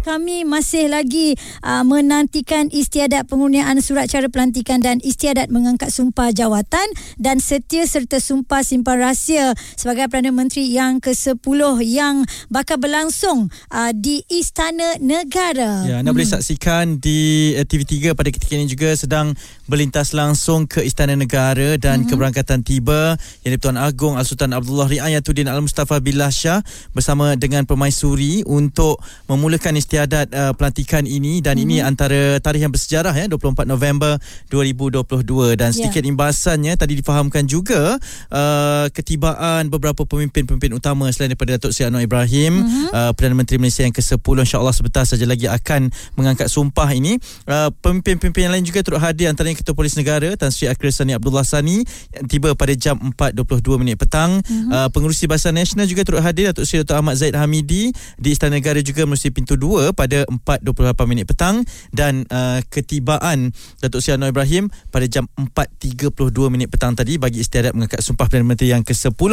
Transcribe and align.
kami 0.00 0.48
masih 0.48 0.88
lagi 0.88 1.36
uh, 1.60 1.84
menantikan 1.84 2.72
istiadat 2.72 3.28
pengurniaan 3.28 3.76
surat 3.84 4.08
cara 4.08 4.32
pelantikan 4.32 4.80
dan 4.80 4.96
istiadat 5.04 5.52
mengangkat 5.52 5.92
sumpah 5.92 6.32
jawatan 6.32 6.88
dan 7.20 7.36
setia 7.36 7.84
serta 7.84 8.16
sumpah 8.16 8.64
simpan 8.64 8.96
rahsia 8.96 9.52
sebagai 9.76 10.08
Perdana 10.08 10.32
Menteri 10.32 10.72
yang 10.72 11.04
ke-10 11.04 11.84
yang 11.84 12.24
bakal 12.48 12.80
berlangsung 12.80 13.52
uh, 13.70 13.92
di 13.92 14.24
Istana 14.32 14.96
Negara. 15.04 15.84
Ya, 15.84 16.00
anda 16.00 16.10
hmm. 16.10 16.16
boleh 16.16 16.28
saksikan 16.32 16.96
di 16.96 17.52
uh, 17.60 17.64
TV3 17.68 18.16
pada 18.16 18.32
ketika 18.32 18.56
ini 18.56 18.64
juga 18.64 18.96
sedang 18.96 19.36
berlintas 19.68 20.16
langsung 20.16 20.64
ke 20.64 20.80
Istana 20.80 21.12
Negara 21.12 21.76
dan 21.76 22.04
hmm. 22.04 22.08
keberangkatan 22.08 22.64
tiba 22.64 23.20
Yang 23.44 23.60
di-Pertuan 23.60 23.78
Agong 23.78 24.16
Al-Sultan 24.16 24.56
Abdullah 24.56 24.88
Riayatuddin 24.88 25.46
Al-Mustafa 25.46 26.00
Billah 26.00 26.32
Shah 26.32 26.64
bersama 26.96 27.36
dengan 27.36 27.68
Permaisuri 27.68 28.42
untuk 28.48 28.98
memulakan 29.28 29.76
istiadat 29.76 29.89
istiadat 29.90 30.30
uh, 30.30 30.54
pelantikan 30.54 31.02
ini 31.02 31.42
dan 31.42 31.58
mm-hmm. 31.58 31.66
ini 31.66 31.76
mhm. 31.82 31.88
antara 31.90 32.38
tarikh 32.38 32.62
yang 32.62 32.70
bersejarah 32.70 33.10
ya 33.10 33.26
24 33.26 33.66
November 33.66 34.22
2022 34.46 35.58
dan 35.58 35.74
ya. 35.74 35.82
sedikit 35.82 36.06
yeah. 36.06 36.12
imbasannya 36.14 36.72
tadi 36.78 36.94
difahamkan 36.94 37.42
juga 37.50 37.98
uh, 38.30 38.86
ketibaan 38.94 39.66
beberapa 39.66 40.06
pemimpin-pemimpin 40.06 40.78
utama 40.78 41.10
selain 41.10 41.34
daripada 41.34 41.58
Datuk 41.58 41.74
Seri 41.74 41.90
Anwar 41.90 42.06
Ibrahim 42.06 42.62
mm-hmm. 42.62 42.86
uh, 42.94 43.10
Perdana 43.18 43.34
Menteri 43.34 43.58
Malaysia 43.58 43.82
yang 43.82 43.90
ke-10 43.90 44.22
insya-Allah 44.22 44.70
sebentar 44.70 45.02
saja 45.02 45.26
lagi 45.26 45.50
akan 45.50 45.90
mengangkat 46.14 46.46
sumpah 46.46 46.86
ini 46.94 47.18
uh, 47.50 47.74
pemimpin-pemimpin 47.82 48.46
yang 48.46 48.54
lain 48.54 48.62
juga 48.62 48.86
turut 48.86 49.02
hadir 49.02 49.26
antaranya 49.26 49.58
Ketua 49.58 49.74
Polis 49.74 49.98
Negara 49.98 50.30
Tan 50.38 50.54
Sri 50.54 50.70
Akhil 50.70 50.94
Sani 50.94 51.18
Abdullah 51.18 51.42
Sani 51.42 51.82
yang 52.14 52.30
tiba 52.30 52.54
pada 52.54 52.78
jam 52.78 52.94
4.22 53.18 53.58
minit 53.82 53.98
petang 53.98 54.38
mm-hmm. 54.38 54.70
uh, 54.70 54.88
pengurusi 54.94 55.26
Bahasa 55.26 55.50
Nasional 55.50 55.90
juga 55.90 56.06
turut 56.06 56.22
hadir 56.22 56.54
Datuk 56.54 56.62
Seri 56.62 56.86
Dr. 56.86 57.02
Ahmad 57.02 57.18
Zaid 57.18 57.34
Hamidi 57.34 57.90
di 58.14 58.28
Istana 58.30 58.54
Negara 58.54 58.78
juga 58.78 59.02
melalui 59.02 59.34
pintu 59.34 59.58
2 59.58 59.79
pada 59.96 60.28
4.28 60.28 61.10
minit 61.10 61.24
petang 61.24 61.64
dan 61.90 62.28
uh, 62.28 62.60
ketibaan 62.68 63.50
Datuk 63.80 64.04
Seri 64.04 64.20
Anwar 64.20 64.32
Ibrahim 64.32 64.68
pada 64.92 65.06
jam 65.08 65.26
4.32 65.36 66.12
minit 66.52 66.68
petang 66.68 66.92
tadi 66.92 67.16
bagi 67.16 67.40
istiadat 67.40 67.72
mengangkat 67.72 68.04
sumpah 68.04 68.28
Perdana 68.28 68.46
Menteri 68.46 68.70
yang 68.70 68.84
ke-10 68.84 69.32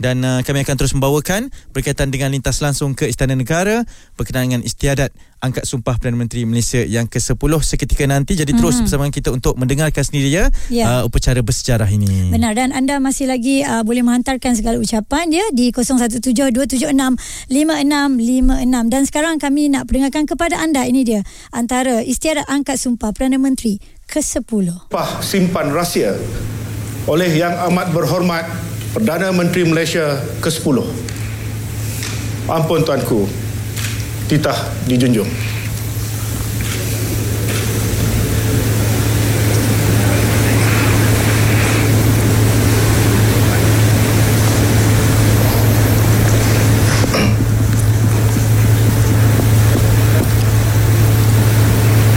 dan 0.00 0.16
uh, 0.24 0.40
kami 0.42 0.64
akan 0.64 0.74
terus 0.74 0.92
membawakan 0.96 1.52
berkaitan 1.76 2.08
dengan 2.08 2.32
lintas 2.32 2.64
langsung 2.64 2.96
ke 2.96 3.06
Istana 3.06 3.36
Negara 3.36 3.84
berkenaan 4.16 4.52
dengan 4.52 4.62
istiadat 4.64 5.12
angkat 5.42 5.66
sumpah 5.66 5.98
Perdana 5.98 6.14
Menteri 6.14 6.46
Malaysia 6.46 6.78
yang 6.78 7.10
ke-10 7.10 7.52
seketika 7.66 8.06
nanti 8.06 8.38
jadi 8.38 8.54
terus 8.54 8.78
hmm. 8.78 8.86
bersama 8.86 9.10
kita 9.10 9.34
untuk 9.34 9.58
mendengarkan 9.58 10.06
sendiri 10.06 10.30
ya 10.30 10.46
yeah. 10.70 11.02
uh, 11.02 11.10
upacara 11.10 11.42
bersejarah 11.42 11.90
ini. 11.90 12.30
Benar 12.30 12.54
dan 12.54 12.70
anda 12.70 13.02
masih 13.02 13.26
lagi 13.26 13.66
uh, 13.66 13.82
boleh 13.82 14.06
menghantarkan 14.06 14.54
segala 14.54 14.78
ucapan 14.78 15.34
ya 15.34 15.42
di 15.50 15.74
0172765656 15.74 17.50
dan 18.86 19.02
sekarang 19.02 19.42
kami 19.42 19.66
nak 19.66 19.90
perdengarkan 19.90 20.30
kepada 20.30 20.62
anda 20.62 20.86
ini 20.86 21.02
dia 21.02 21.26
antara 21.50 22.06
istiadat 22.06 22.46
angkat 22.46 22.78
sumpah 22.78 23.10
Perdana 23.10 23.42
Menteri 23.42 23.82
ke-10. 24.06 24.86
Sumpah 24.86 25.10
simpan 25.26 25.74
rahsia 25.74 26.14
oleh 27.10 27.34
yang 27.34 27.58
amat 27.66 27.90
berhormat 27.90 28.46
Perdana 28.94 29.34
Menteri 29.34 29.66
Malaysia 29.66 30.22
ke-10. 30.38 30.86
Ampun 32.46 32.86
tuanku, 32.86 33.26
titah 34.32 34.56
dijunjung. 34.88 35.28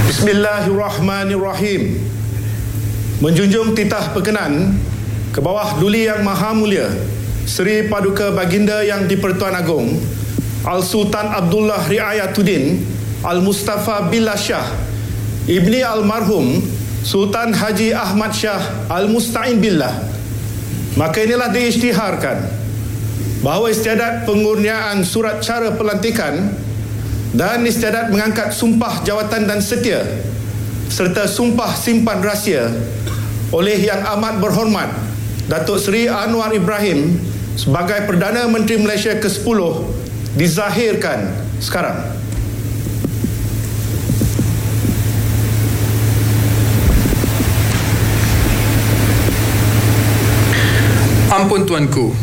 Bismillahirrahmanirrahim. 0.08 2.00
Menjunjung 3.20 3.76
titah 3.76 4.16
perkenan 4.16 4.80
ke 5.36 5.44
bawah 5.44 5.76
duli 5.84 6.08
yang 6.08 6.24
maha 6.24 6.56
mulia 6.56 6.88
Seri 7.44 7.92
Paduka 7.92 8.32
Baginda 8.32 8.88
yang 8.88 9.04
di-Pertuan 9.04 9.52
Agong 9.52 10.00
Al-Sultan 10.66 11.30
Abdullah 11.30 11.86
Riayatuddin 11.86 12.82
Al-Mustafa 13.22 14.10
Billah 14.10 14.38
Shah 14.38 14.66
Ibni 15.46 15.86
Almarhum 15.86 16.62
Sultan 17.06 17.54
Haji 17.54 17.94
Ahmad 17.94 18.34
Shah 18.34 18.90
Al-Musta'in 18.90 19.62
Billah. 19.62 19.94
Maka 20.98 21.22
inilah 21.22 21.54
diisytiharkan 21.54 22.50
bahawa 23.46 23.70
istiadat 23.70 24.26
pengurniaan 24.26 25.06
surat 25.06 25.38
cara 25.46 25.78
pelantikan 25.78 26.50
dan 27.38 27.62
istiadat 27.62 28.10
mengangkat 28.10 28.50
sumpah 28.50 29.06
jawatan 29.06 29.46
dan 29.46 29.62
setia 29.62 30.02
serta 30.90 31.30
sumpah 31.30 31.78
simpan 31.78 32.26
rahsia 32.26 32.74
oleh 33.54 33.78
yang 33.86 34.02
amat 34.18 34.42
berhormat 34.42 34.90
Datuk 35.46 35.78
Seri 35.78 36.10
Anwar 36.10 36.50
Ibrahim 36.58 37.22
sebagai 37.54 38.10
Perdana 38.10 38.50
Menteri 38.50 38.82
Malaysia 38.82 39.14
ke-10 39.14 39.60
dizahirkan 40.36 41.32
sekarang. 41.64 41.96
Ampun 51.32 51.68
tuanku. 51.68 52.16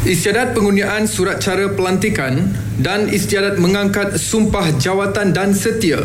Istiadat 0.00 0.56
pengundian 0.56 1.04
surat 1.04 1.36
cara 1.44 1.68
pelantikan 1.76 2.56
dan 2.80 3.12
istiadat 3.12 3.60
mengangkat 3.60 4.16
sumpah 4.16 4.72
jawatan 4.80 5.36
dan 5.36 5.52
setia 5.52 6.00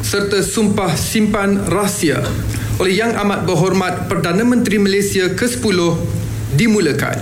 serta 0.00 0.40
sumpah 0.40 0.96
simpan 0.96 1.60
rahsia 1.68 2.24
oleh 2.80 2.96
Yang 2.96 3.20
Amat 3.20 3.44
Berhormat 3.44 4.08
Perdana 4.08 4.44
Menteri 4.44 4.80
Malaysia 4.80 5.28
ke-10 5.32 5.78
dimulakan. 6.56 7.20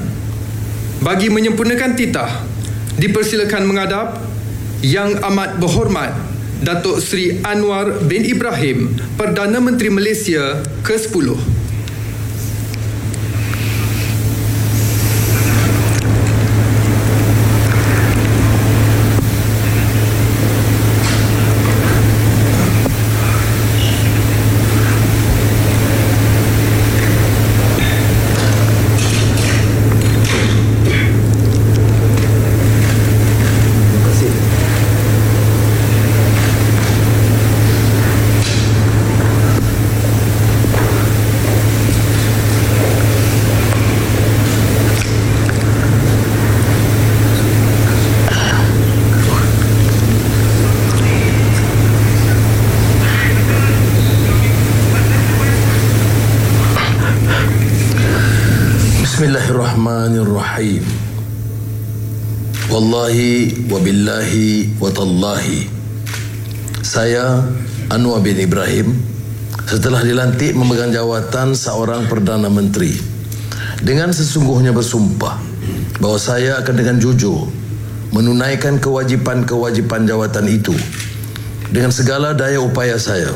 Bagi 1.02 1.26
menyempurnakan 1.26 1.98
titah, 1.98 2.30
dipersilakan 3.02 3.66
menghadap 3.66 4.22
Yang 4.86 5.18
Amat 5.26 5.58
Berhormat 5.58 6.14
Datuk 6.62 7.02
Seri 7.02 7.42
Anwar 7.42 8.06
bin 8.06 8.22
Ibrahim 8.22 8.94
Perdana 9.18 9.58
Menteri 9.58 9.90
Malaysia 9.90 10.62
ke-10. 10.86 11.34
Bismillahirrahmanirrahim. 60.02 60.82
Wallahi 62.74 63.34
wabillahi 63.70 64.74
watallahi. 64.82 65.70
Saya 66.82 67.38
Anwar 67.86 68.18
bin 68.18 68.34
Ibrahim 68.34 68.98
setelah 69.70 70.02
dilantik 70.02 70.58
memegang 70.58 70.90
jawatan 70.90 71.54
seorang 71.54 72.10
Perdana 72.10 72.50
Menteri 72.50 72.98
dengan 73.78 74.10
sesungguhnya 74.10 74.74
bersumpah 74.74 75.38
bahawa 76.02 76.18
saya 76.18 76.58
akan 76.58 76.74
dengan 76.74 76.98
jujur 76.98 77.46
menunaikan 78.10 78.82
kewajipan-kewajipan 78.82 80.02
jawatan 80.02 80.50
itu 80.50 80.74
dengan 81.70 81.94
segala 81.94 82.34
daya 82.34 82.58
upaya 82.58 82.98
saya 82.98 83.30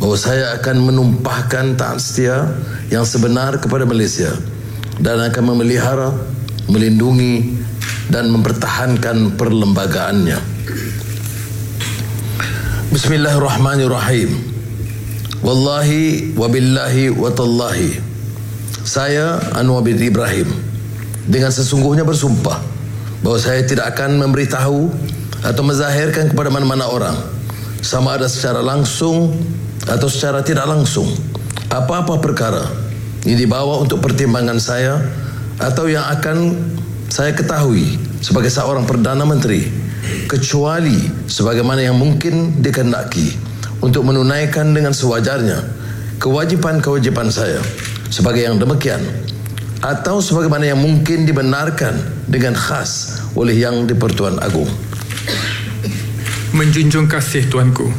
bahawa 0.00 0.16
saya 0.16 0.56
akan 0.56 0.88
menumpahkan 0.88 1.76
taat 1.76 2.00
setia 2.00 2.48
yang 2.88 3.04
sebenar 3.04 3.60
kepada 3.60 3.84
Malaysia 3.84 4.32
dan 5.00 5.22
akan 5.22 5.44
memelihara, 5.56 6.12
melindungi 6.68 7.56
dan 8.12 8.28
mempertahankan 8.28 9.38
perlembagaannya. 9.40 10.38
Bismillahirrahmanirrahim. 12.92 14.52
Wallahi 15.42 16.38
wabillahi 16.38 17.10
watallahi 17.10 17.98
Saya 18.86 19.42
Anwar 19.58 19.82
bin 19.82 19.98
Ibrahim 19.98 20.46
Dengan 21.26 21.50
sesungguhnya 21.50 22.06
bersumpah 22.06 22.62
Bahawa 23.26 23.38
saya 23.42 23.66
tidak 23.66 23.90
akan 23.98 24.22
memberitahu 24.22 24.86
Atau 25.42 25.66
menzahirkan 25.66 26.30
kepada 26.30 26.46
mana-mana 26.46 26.86
orang 26.86 27.18
Sama 27.82 28.14
ada 28.14 28.30
secara 28.30 28.62
langsung 28.62 29.34
Atau 29.82 30.06
secara 30.06 30.46
tidak 30.46 30.70
langsung 30.70 31.10
Apa-apa 31.74 32.22
perkara 32.22 32.81
Ini 33.22 33.34
dibawa 33.38 33.82
untuk 33.82 34.02
pertimbangan 34.02 34.58
saya 34.58 34.98
Atau 35.62 35.86
yang 35.86 36.02
akan 36.06 36.58
saya 37.06 37.30
ketahui 37.34 37.98
Sebagai 38.18 38.50
seorang 38.50 38.86
Perdana 38.86 39.22
Menteri 39.22 39.66
Kecuali 40.26 41.28
sebagaimana 41.30 41.78
yang 41.84 41.94
mungkin 41.94 42.58
dikehendaki 42.58 43.52
untuk 43.82 44.06
menunaikan 44.06 44.70
dengan 44.70 44.94
sewajarnya 44.94 45.58
kewajipan-kewajipan 46.22 47.28
saya 47.34 47.58
sebagai 48.06 48.46
yang 48.46 48.56
demikian 48.62 49.02
atau 49.82 50.22
sebagaimana 50.22 50.70
yang 50.70 50.78
mungkin 50.78 51.26
dibenarkan 51.26 51.98
dengan 52.30 52.54
khas 52.54 53.18
oleh 53.34 53.58
yang 53.58 53.90
di-Pertuan 53.90 54.38
Agung. 54.38 54.70
Menjunjung 56.54 57.10
kasih 57.10 57.50
tuanku. 57.50 57.90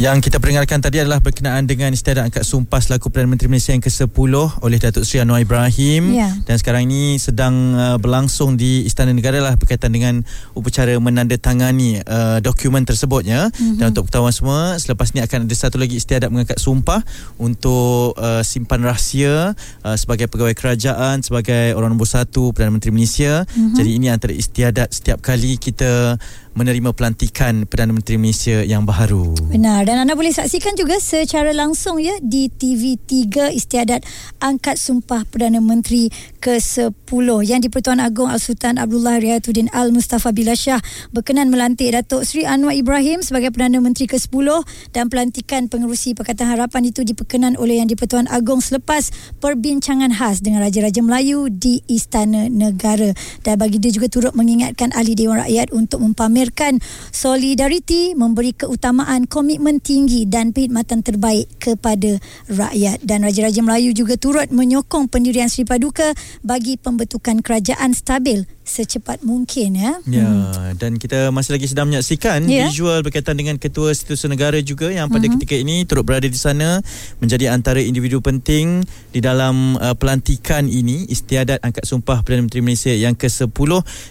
Yang 0.00 0.32
kita 0.32 0.40
peringatkan 0.40 0.80
tadi 0.80 0.96
adalah 0.96 1.20
berkenaan 1.20 1.68
dengan 1.68 1.92
istiadat 1.92 2.32
angkat 2.32 2.48
sumpah 2.48 2.80
selaku 2.80 3.12
Perdana 3.12 3.36
Menteri 3.36 3.52
Malaysia 3.52 3.76
yang 3.76 3.84
ke-10 3.84 4.32
oleh 4.64 4.78
Datuk 4.80 5.04
Seri 5.04 5.20
Anwar 5.20 5.44
Ibrahim 5.44 6.16
Ya. 6.16 6.32
dan 6.48 6.56
sekarang 6.56 6.88
ini 6.88 7.20
sedang 7.20 7.76
uh, 7.76 8.00
berlangsung 8.00 8.56
di 8.56 8.88
Istana 8.88 9.12
Negara 9.12 9.44
lah 9.44 9.60
berkaitan 9.60 9.92
dengan 9.92 10.24
upacara 10.56 10.96
menandatangani 10.96 12.00
uh, 12.00 12.40
dokumen 12.40 12.88
tersebutnya 12.88 13.52
mm-hmm. 13.52 13.76
dan 13.76 13.92
untuk 13.92 14.08
pengetahuan 14.08 14.32
semua 14.32 14.80
selepas 14.80 15.12
ini 15.12 15.20
akan 15.20 15.44
ada 15.44 15.52
satu 15.52 15.76
lagi 15.76 16.00
istiadat 16.00 16.32
mengangkat 16.32 16.56
sumpah 16.56 17.04
untuk 17.36 18.16
uh, 18.16 18.40
simpan 18.40 18.80
rahsia 18.80 19.52
uh, 19.84 19.96
sebagai 20.00 20.32
pegawai 20.32 20.56
kerajaan 20.56 21.20
sebagai 21.20 21.76
orang 21.76 21.92
nombor 21.92 22.08
satu 22.08 22.56
Perdana 22.56 22.72
Menteri 22.72 22.96
Malaysia 22.96 23.44
mm-hmm. 23.44 23.76
jadi 23.76 23.90
ini 23.92 24.06
antara 24.08 24.32
istiadat 24.32 24.96
setiap 24.96 25.20
kali 25.20 25.60
kita 25.60 26.16
menerima 26.54 26.90
pelantikan 26.92 27.64
Perdana 27.64 27.94
Menteri 27.94 28.18
Malaysia 28.18 28.60
yang 28.66 28.82
baharu. 28.82 29.32
Benar. 29.50 29.86
Dan 29.86 30.02
anda 30.02 30.18
boleh 30.18 30.34
saksikan 30.34 30.74
juga 30.74 30.98
secara 30.98 31.54
langsung 31.54 32.02
ya 32.02 32.18
di 32.20 32.50
TV3 32.50 33.54
istiadat 33.54 34.02
angkat 34.42 34.76
sumpah 34.76 35.24
Perdana 35.28 35.62
Menteri 35.62 36.10
ke-10 36.42 37.26
yang 37.46 37.60
di-Pertuan 37.62 38.00
Agong 38.02 38.32
Al-Sultan 38.32 38.80
Abdullah 38.80 39.20
Riayatuddin 39.20 39.70
Al-Mustafa 39.70 40.32
Billah 40.34 40.58
Shah 40.58 40.80
berkenan 41.14 41.52
melantik 41.52 41.92
Datuk 41.92 42.26
Seri 42.26 42.48
Anwar 42.48 42.74
Ibrahim 42.74 43.22
sebagai 43.22 43.54
Perdana 43.54 43.78
Menteri 43.78 44.10
ke-10 44.10 44.48
dan 44.90 45.12
pelantikan 45.12 45.70
pengerusi 45.70 46.16
Pakatan 46.18 46.50
Harapan 46.50 46.88
itu 46.88 47.06
diperkenan 47.06 47.54
oleh 47.60 47.78
yang 47.78 47.88
di-Pertuan 47.88 48.26
Agong 48.26 48.64
selepas 48.64 49.12
perbincangan 49.38 50.10
khas 50.12 50.42
dengan 50.42 50.66
Raja-Raja 50.66 51.00
Melayu 51.04 51.46
di 51.52 51.84
Istana 51.86 52.48
Negara. 52.50 53.12
Dan 53.44 53.54
bagi 53.60 53.78
dia 53.78 53.92
juga 53.94 54.08
turut 54.10 54.32
mengingatkan 54.34 54.92
ahli 54.96 55.14
Dewan 55.14 55.44
Rakyat 55.44 55.72
untuk 55.76 56.00
mempamerkan 56.40 56.80
solidariti 57.12 58.16
memberi 58.16 58.56
keutamaan 58.56 59.28
komitmen 59.28 59.76
tinggi 59.76 60.24
dan 60.24 60.56
perkhidmatan 60.56 61.04
terbaik 61.04 61.52
kepada 61.60 62.16
rakyat. 62.48 63.04
Dan 63.04 63.28
Raja-Raja 63.28 63.60
Melayu 63.60 63.92
juga 63.92 64.16
turut 64.16 64.48
menyokong 64.48 65.12
pendirian 65.12 65.52
Sri 65.52 65.68
Paduka 65.68 66.16
bagi 66.40 66.80
pembentukan 66.80 67.44
kerajaan 67.44 67.92
stabil 67.92 68.48
secepat 68.70 69.26
mungkin 69.26 69.74
ya. 69.74 69.98
Ya, 70.06 70.30
dan 70.78 70.94
kita 70.94 71.34
masih 71.34 71.58
lagi 71.58 71.66
sedang 71.66 71.90
menyaksikan 71.90 72.46
Ya. 72.46 72.70
visual 72.70 73.02
berkaitan 73.02 73.34
dengan 73.34 73.58
Ketua 73.58 73.90
Setiausaha 73.90 74.30
Negara 74.30 74.62
juga 74.62 74.86
yang 74.88 75.10
pada 75.10 75.26
ketika 75.26 75.58
ini 75.58 75.82
turut 75.82 76.06
berada 76.06 76.30
di 76.30 76.38
sana 76.38 76.78
menjadi 77.18 77.50
antara 77.50 77.82
individu 77.82 78.22
penting 78.22 78.86
di 79.10 79.18
dalam 79.18 79.74
uh, 79.76 79.98
pelantikan 79.98 80.70
ini 80.70 81.10
istiadat 81.10 81.58
angkat 81.60 81.82
sumpah 81.82 82.22
Perdana 82.22 82.46
Menteri 82.46 82.62
Malaysia 82.62 82.94
yang 82.94 83.18
ke-10 83.18 83.50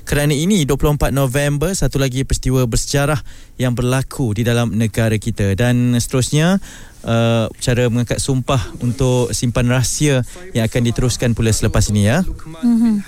kerana 0.04 0.36
ini 0.36 0.68
24 0.68 1.10
November 1.10 1.72
satu 1.72 1.96
lagi 1.96 2.28
peristiwa 2.28 2.68
bersejarah 2.68 3.24
yang 3.56 3.72
berlaku 3.72 4.36
di 4.36 4.44
dalam 4.44 4.76
negara 4.76 5.16
kita 5.16 5.56
dan 5.56 5.96
seterusnya 5.96 6.60
uh, 7.04 7.48
cara 7.60 7.88
mengangkat 7.88 8.20
sumpah 8.20 8.60
untuk 8.80 9.32
simpan 9.32 9.68
rahsia 9.68 10.24
yang 10.52 10.64
akan 10.64 10.82
diteruskan 10.84 11.32
pula 11.32 11.52
selepas 11.52 11.88
ini 11.92 12.08
ya. 12.08 12.24
Mhm. 12.24 13.04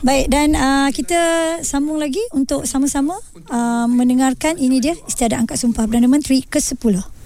Baik 0.00 0.32
dan 0.32 0.56
uh, 0.56 0.88
kita 0.96 1.20
sambung 1.60 2.00
lagi 2.00 2.24
untuk 2.32 2.64
sama-sama 2.64 3.20
uh, 3.52 3.84
mendengarkan 3.84 4.56
ini 4.56 4.80
dia 4.80 4.96
istiadat 4.96 5.44
angkat 5.44 5.60
sumpah 5.60 5.84
Perdana 5.84 6.08
Menteri 6.08 6.40
ke-10. 6.40 7.19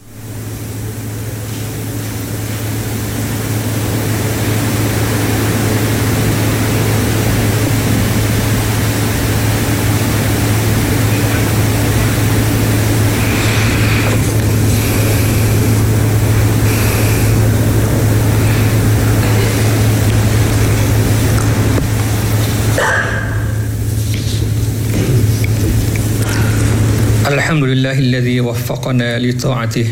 الحمد 27.55 27.71
لله 27.71 27.99
الذي 27.99 28.41
وفقنا 28.41 29.19
لطاعته 29.19 29.87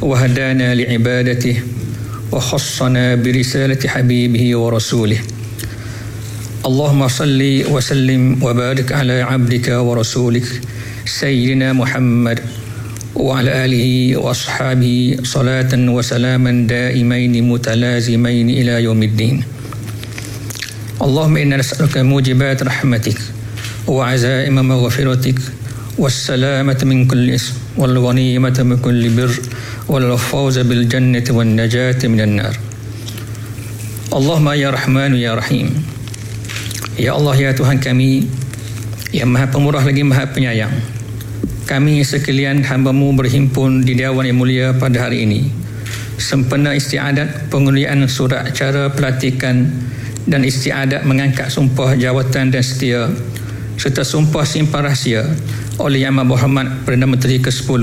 وهدانا 0.00 0.74
لعبادته 0.74 1.56
وخصنا 2.32 3.14
برسالة 3.14 3.88
حبيبه 3.88 4.56
ورسوله. 4.56 5.18
اللهم 6.66 7.08
صل 7.08 7.42
وسلم 7.74 8.22
وبارك 8.42 8.92
على 8.92 9.22
عبدك 9.22 9.68
ورسولك 9.68 10.46
سيدنا 11.06 11.72
محمد 11.72 12.38
وعلى 13.18 13.50
آله 13.64 14.16
وأصحابه 14.22 15.26
صلاة 15.26 15.74
وسلاما 15.74 16.66
دائمين 16.70 17.34
متلازمين 17.50 18.46
إلى 18.50 18.86
يوم 18.86 19.02
الدين. 19.02 19.42
اللهم 21.02 21.36
إنا 21.36 21.56
نسألك 21.56 21.98
موجبات 21.98 22.62
رحمتك 22.62 23.18
وعزائم 23.90 24.54
مغفرتك 24.54 25.38
والسلامة 25.97 26.79
من 26.83 27.07
كل 27.07 27.31
اسم 27.31 27.79
والغنيمة 27.79 28.57
من 28.67 28.77
كل 28.83 29.09
بر 29.15 29.31
والفوز 29.87 30.57
بالجنة 30.59 31.27
والنجاة 31.29 32.01
من 32.03 32.21
النار 32.21 32.55
اللهم 34.11 34.47
يا 34.49 34.69
رحمن 34.69 35.15
يا 35.15 35.33
رحيم 35.35 35.69
Ya 36.95 37.11
Allah 37.11 37.35
ya 37.35 37.51
Tuhan 37.51 37.83
kami 37.83 38.23
yang 39.11 39.27
maha 39.27 39.51
pemurah 39.51 39.83
lagi 39.83 39.99
maha 39.99 40.31
penyayang 40.31 40.71
kami 41.67 41.99
sekalian 42.07 42.63
hambamu 42.63 43.11
berhimpun 43.19 43.83
di 43.83 43.99
Dewan 43.99 44.23
yang 44.23 44.39
mulia 44.39 44.71
pada 44.71 45.03
hari 45.03 45.27
ini 45.27 45.51
sempena 46.15 46.71
istiadat 46.71 47.51
pengundian 47.51 47.99
surat 48.07 48.47
cara 48.55 48.87
pelantikan 48.87 49.67
dan 50.23 50.47
istiadat 50.47 51.03
mengangkat 51.03 51.51
sumpah 51.51 51.99
jawatan 51.99 52.55
dan 52.55 52.63
setia 52.63 53.11
serta 53.75 54.07
sumpah 54.07 54.47
simpan 54.47 54.87
rahsia 54.87 55.27
oleh 55.80 56.04
Yang 56.04 56.28
Berhormat 56.28 56.84
Perdana 56.84 57.08
Menteri 57.08 57.40
ke-10 57.40 57.82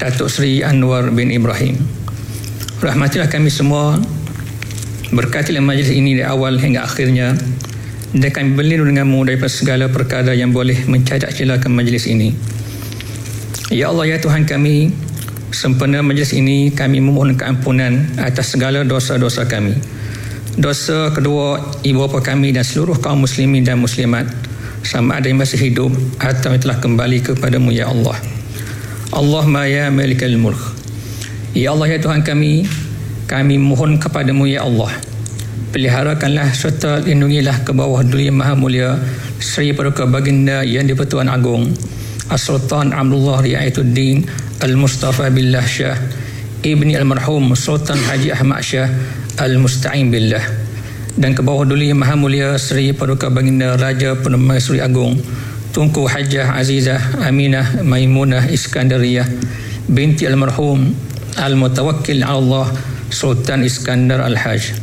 Datuk 0.00 0.28
Seri 0.32 0.64
Anwar 0.64 1.12
bin 1.12 1.28
Ibrahim. 1.28 1.76
Rahmatilah 2.80 3.28
kami 3.28 3.52
semua 3.52 4.00
berkatilah 5.12 5.60
majlis 5.60 5.92
ini 5.92 6.16
dari 6.16 6.26
awal 6.26 6.56
hingga 6.56 6.88
akhirnya 6.88 7.36
dan 8.14 8.30
kami 8.30 8.56
berlindung 8.56 8.94
denganmu 8.94 9.26
daripada 9.28 9.52
segala 9.52 9.90
perkara 9.90 10.32
yang 10.32 10.54
boleh 10.54 10.86
mencadak 10.88 11.34
celakan 11.34 11.74
majlis 11.76 12.08
ini. 12.08 12.32
Ya 13.74 13.90
Allah 13.90 14.14
ya 14.14 14.16
Tuhan 14.22 14.46
kami, 14.46 14.94
sempena 15.50 16.00
majlis 16.00 16.32
ini 16.32 16.70
kami 16.70 17.02
memohon 17.02 17.34
keampunan 17.34 18.06
atas 18.22 18.54
segala 18.54 18.86
dosa-dosa 18.86 19.44
kami. 19.50 19.76
Dosa 20.54 21.10
kedua 21.10 21.58
ibu 21.82 22.06
bapa 22.06 22.22
kami 22.22 22.54
dan 22.54 22.62
seluruh 22.62 23.02
kaum 23.02 23.26
muslimin 23.26 23.66
dan 23.66 23.82
muslimat 23.82 24.30
sama 24.84 25.16
ada 25.16 25.32
yang 25.32 25.40
masih 25.40 25.56
hidup 25.56 25.90
atau 26.20 26.52
yang 26.52 26.60
telah 26.60 26.76
kembali 26.76 27.24
kepadamu 27.24 27.72
ya 27.72 27.88
Allah. 27.88 28.20
Allahumma 29.10 29.64
ya 29.64 29.88
malikal 29.88 30.36
mulk. 30.36 30.60
Ya 31.56 31.72
Allah 31.72 31.96
ya 31.96 31.98
Tuhan 31.98 32.20
kami 32.20 32.68
kami 33.24 33.56
mohon 33.56 33.96
kepadamu 33.96 34.44
ya 34.44 34.68
Allah. 34.68 34.92
Peliharakanlah 35.74 36.54
serta 36.54 37.02
lindungilah 37.02 37.66
ke 37.66 37.74
bawah 37.74 38.06
duli 38.06 38.30
maha 38.30 38.54
mulia 38.54 38.94
Sri 39.42 39.74
Paduka 39.74 40.06
Baginda 40.06 40.62
Yang 40.62 40.94
di-Pertuan 40.94 41.26
Agong 41.26 41.66
As-Sultan 42.30 42.94
Abdullah 42.94 43.42
Riayatuddin 43.42 44.22
Al-Mustafa 44.62 45.34
Billah 45.34 45.66
Shah 45.66 45.98
Ibni 46.62 46.94
Al-Marhum 46.94 47.58
Sultan 47.58 47.98
Haji 47.98 48.30
Ahmad 48.30 48.62
Shah 48.62 48.86
Al-Musta'in 49.34 50.14
Billah 50.14 50.63
dan 51.14 51.34
ke 51.34 51.42
bawah 51.42 51.62
duli 51.62 51.94
Maha 51.94 52.18
Mulia 52.18 52.58
Sri 52.58 52.90
Paduka 52.90 53.30
Baginda 53.30 53.78
Raja 53.78 54.18
Permaisuri 54.18 54.82
Agong 54.82 55.18
Tunku 55.70 56.06
Hajah 56.06 56.58
Azizah 56.58 57.22
Aminah 57.22 57.82
Maimunah 57.86 58.46
Iskandariyah 58.50 59.26
binti 59.86 60.26
Al-Marhum 60.26 60.90
Al-Mutawakkil 61.38 62.26
Allah 62.26 62.70
Sultan 63.10 63.62
Iskandar 63.62 64.22
Al-Hajj 64.26 64.74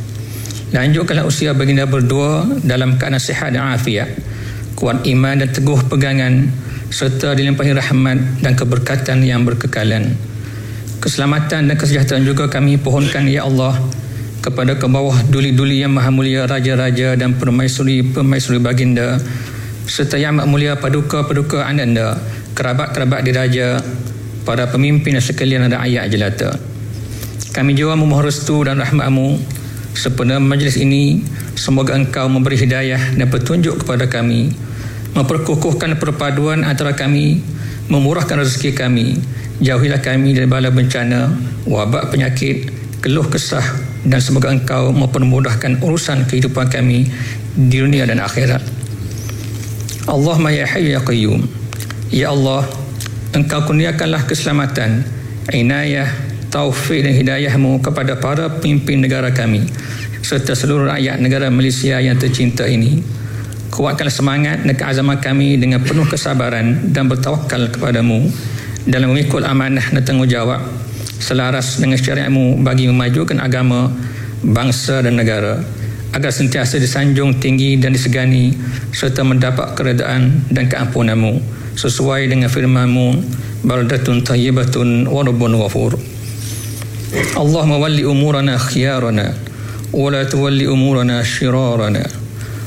Lanjutkanlah 0.72 1.28
usia 1.28 1.52
baginda 1.52 1.84
berdua 1.84 2.48
dalam 2.64 2.96
keadaan 2.96 3.20
sihat 3.20 3.52
dan 3.52 3.76
afiat 3.76 4.08
kuat 4.82 5.04
iman 5.04 5.38
dan 5.38 5.52
teguh 5.52 5.78
pegangan 5.86 6.48
serta 6.92 7.38
dilimpahi 7.38 7.72
rahmat 7.72 8.44
dan 8.44 8.52
keberkatan 8.52 9.24
yang 9.24 9.46
berkekalan. 9.46 10.12
Keselamatan 10.98 11.70
dan 11.70 11.76
kesejahteraan 11.78 12.26
juga 12.26 12.50
kami 12.50 12.82
pohonkan 12.82 13.30
ya 13.30 13.46
Allah 13.48 13.78
kepada 14.42 14.74
ke 14.74 14.90
bawah 14.90 15.14
duli-duli 15.30 15.86
yang 15.86 15.94
maha 15.94 16.10
mulia 16.10 16.44
raja-raja 16.50 17.14
dan 17.14 17.38
permaisuri-permaisuri 17.38 18.58
baginda 18.58 19.22
serta 19.86 20.18
yang 20.18 20.36
amat 20.36 20.46
mulia 20.50 20.72
paduka-paduka 20.74 21.62
ananda 21.62 22.18
kerabat-kerabat 22.58 23.22
diraja 23.22 23.78
para 24.42 24.66
pemimpin 24.66 25.14
dan 25.14 25.22
sekalian 25.22 25.70
dan 25.70 25.78
ayat 25.78 26.10
jelata. 26.10 26.58
Kami 27.54 27.78
juga 27.78 27.94
memohon 27.94 28.26
restu 28.26 28.66
dan 28.66 28.82
rahmatmu. 28.82 29.38
Sempena 29.92 30.40
majlis 30.40 30.80
ini 30.80 31.20
semoga 31.52 31.92
engkau 31.92 32.24
memberi 32.26 32.56
hidayah 32.56 33.12
dan 33.12 33.28
petunjuk 33.28 33.84
kepada 33.84 34.08
kami 34.08 34.48
memperkukuhkan 35.12 36.00
perpaduan 36.00 36.64
antara 36.64 36.96
kami 36.96 37.44
memurahkan 37.92 38.40
rezeki 38.40 38.72
kami 38.72 39.20
jauhilah 39.60 40.00
kami 40.00 40.32
dari 40.32 40.48
bala 40.48 40.72
bencana 40.72 41.28
wabak 41.68 42.08
penyakit 42.08 42.72
keluh 43.04 43.28
kesah 43.28 43.91
dan 44.02 44.18
semoga 44.18 44.50
engkau 44.50 44.90
mempermudahkan 44.90 45.82
urusan 45.82 46.26
kehidupan 46.26 46.70
kami 46.70 47.10
di 47.54 47.76
dunia 47.78 48.06
dan 48.06 48.18
akhirat 48.18 48.62
Allahumma 50.10 50.50
ya 50.50 50.66
hayyu 50.66 50.98
ya 50.98 51.00
qayyum 51.02 51.40
ya 52.10 52.34
Allah 52.34 52.66
engkau 53.32 53.66
kurniakanlah 53.70 54.26
keselamatan 54.26 55.06
inayah 55.54 56.10
taufik 56.52 57.00
dan 57.06 57.16
hidayahmu 57.16 57.80
kepada 57.80 58.18
para 58.20 58.50
pemimpin 58.60 59.00
negara 59.00 59.32
kami 59.32 59.64
serta 60.22 60.54
seluruh 60.54 60.86
rakyat 60.86 61.18
negara 61.18 61.50
Malaysia 61.50 61.98
yang 61.98 62.14
tercinta 62.14 62.64
ini. 62.64 63.02
Kuatkanlah 63.72 64.12
semangat 64.12 64.62
dan 64.62 64.76
keazaman 64.76 65.18
kami 65.18 65.56
dengan 65.58 65.82
penuh 65.82 66.04
kesabaran 66.06 66.92
dan 66.92 67.08
bertawakal 67.08 67.72
kepadamu 67.72 68.30
dalam 68.84 69.10
memikul 69.10 69.42
amanah 69.42 69.82
dan 69.90 70.02
tanggungjawab 70.04 70.60
selaras 71.22 71.78
dengan 71.78 71.94
syariatmu 71.94 72.66
bagi 72.66 72.90
memajukan 72.90 73.38
agama 73.38 73.86
bangsa 74.42 75.06
dan 75.06 75.14
negara 75.14 75.62
agar 76.12 76.34
sentiasa 76.34 76.76
disanjung 76.76 77.38
tinggi 77.38 77.78
dan 77.78 77.94
disegani 77.94 78.52
serta 78.90 79.22
mendapat 79.22 79.78
keredaan 79.78 80.44
dan 80.50 80.66
keampunanmu 80.66 81.40
sesuai 81.78 82.26
dengan 82.26 82.50
firmanmu 82.50 83.22
baldatun 83.64 84.20
tayyibatun 84.26 85.06
wa 85.06 85.22
rabbun 85.22 85.56
ghafur. 85.56 85.96
Allahumma 87.38 87.78
walli 87.78 88.04
umurana 88.04 88.58
khiyarana 88.58 89.32
wa 89.94 90.08
la 90.10 90.26
tuwalli 90.26 90.68
umurana 90.68 91.24
shirarana. 91.24 92.22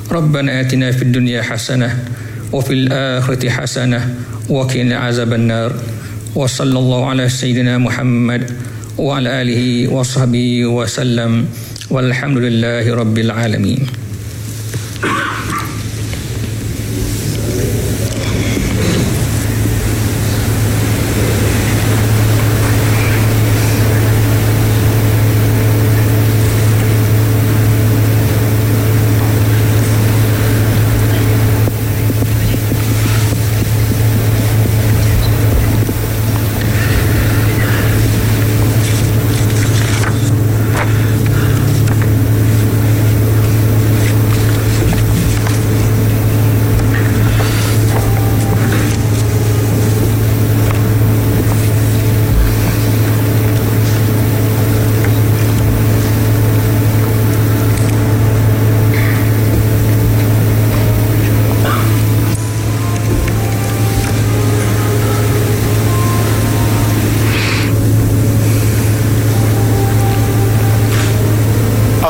Fid 0.06 0.38
آتنا 0.38 0.92
في 0.92 1.02
الدنيا 1.02 1.42
حسنة 1.42 1.90
وفي 2.54 2.74
الآخرة 2.74 3.50
حسنة 3.50 4.00
qina 4.70 4.94
عذاب 4.94 5.34
النار 5.34 5.72
وصلى 6.36 6.80
الله 6.80 7.10
على 7.10 7.30
سيدنا 7.30 7.77
محمد 7.77 8.51
وعلى 8.98 9.42
آله 9.42 9.88
وصحبه 9.88 10.65
وسلم 10.65 11.48
والحمد 11.89 12.38
لله 12.38 12.96
رب 12.96 13.18
العالمين. 13.18 14.05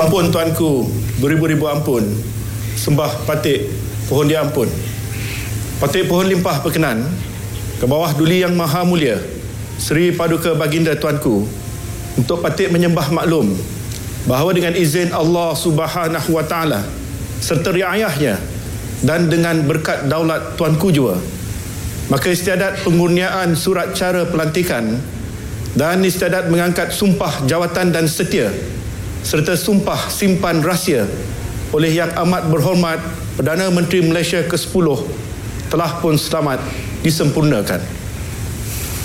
Ampun 0.06 0.30
tuanku, 0.30 0.86
beribu-ribu 1.18 1.66
ampun. 1.66 2.06
Sembah 2.78 3.26
patik 3.26 3.74
pohon 4.06 4.30
dia 4.30 4.46
ampun. 4.46 4.70
Patik 5.82 6.06
pohon 6.06 6.30
limpah 6.30 6.62
perkenan 6.62 7.10
ke 7.82 7.90
bawah 7.90 8.14
duli 8.14 8.46
yang 8.46 8.54
maha 8.54 8.86
mulia 8.86 9.18
Seri 9.82 10.14
Paduka 10.14 10.54
Baginda 10.54 10.94
tuanku 10.94 11.50
untuk 12.22 12.38
patik 12.38 12.70
menyembah 12.70 13.10
maklum 13.10 13.58
bahawa 14.30 14.54
dengan 14.54 14.78
izin 14.78 15.10
Allah 15.10 15.58
Subhanahu 15.58 16.30
wa 16.38 16.46
taala 16.46 16.86
serta 17.42 17.74
riayahnya 17.74 18.38
dan 19.02 19.26
dengan 19.26 19.66
berkat 19.66 20.06
daulat 20.06 20.54
tuanku 20.54 20.94
juga 20.94 21.18
maka 22.14 22.30
istiadat 22.30 22.86
pengurniaan 22.86 23.58
surat 23.58 23.92
cara 23.98 24.24
pelantikan 24.30 25.02
dan 25.74 26.00
istiadat 26.06 26.48
mengangkat 26.54 26.94
sumpah 26.94 27.44
jawatan 27.50 27.90
dan 27.90 28.06
setia 28.06 28.54
serta 29.26 29.58
sumpah 29.58 30.06
simpan 30.14 30.62
rahsia 30.62 31.10
oleh 31.74 31.90
yang 31.90 32.14
amat 32.14 32.46
berhormat 32.54 33.02
Perdana 33.34 33.74
Menteri 33.74 34.06
Malaysia 34.06 34.46
ke-10 34.46 34.86
telah 35.74 35.98
pun 35.98 36.14
selamat 36.14 36.62
disempurnakan. 37.02 37.82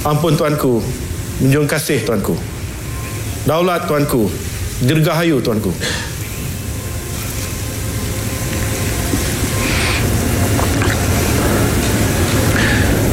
Ampun 0.05 0.37
tuanku, 0.37 0.85
menjunjung 1.41 1.65
kasih 1.65 2.05
tuanku. 2.05 2.37
Daulat 3.49 3.89
tuanku, 3.89 4.29
dirgahayu 4.85 5.41
tuanku. 5.41 5.73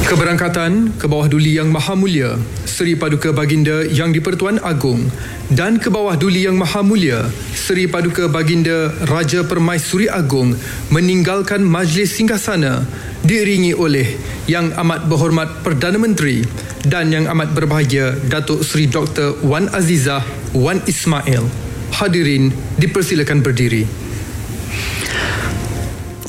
Keberangkatan 0.08 0.96
ke 1.00 1.08
bawah 1.08 1.28
duli 1.32 1.56
yang 1.56 1.72
maha 1.72 1.96
mulia 1.96 2.36
Seri 2.78 2.94
Paduka 2.94 3.34
Baginda 3.34 3.82
Yang 3.90 4.22
di-Pertuan 4.22 4.62
Agong 4.62 5.10
dan 5.50 5.82
ke 5.82 5.90
bawah 5.90 6.14
duli 6.14 6.46
yang 6.46 6.62
maha 6.62 6.86
mulia 6.86 7.26
Seri 7.58 7.90
Paduka 7.90 8.30
Baginda 8.30 8.94
Raja 9.10 9.42
Permaisuri 9.42 10.06
Agong 10.06 10.54
meninggalkan 10.94 11.66
majlis 11.66 12.14
singgasana 12.14 12.86
diiringi 13.26 13.74
oleh 13.74 14.06
Yang 14.46 14.78
Amat 14.78 15.10
Berhormat 15.10 15.66
Perdana 15.66 15.98
Menteri 15.98 16.46
dan 16.86 17.10
Yang 17.10 17.34
Amat 17.34 17.50
Berbahagia 17.58 18.14
Datuk 18.14 18.62
Seri 18.62 18.86
Dr. 18.86 19.42
Wan 19.42 19.74
Azizah 19.74 20.22
Wan 20.54 20.78
Ismail. 20.86 21.50
Hadirin 21.98 22.54
dipersilakan 22.78 23.42
berdiri. 23.42 23.90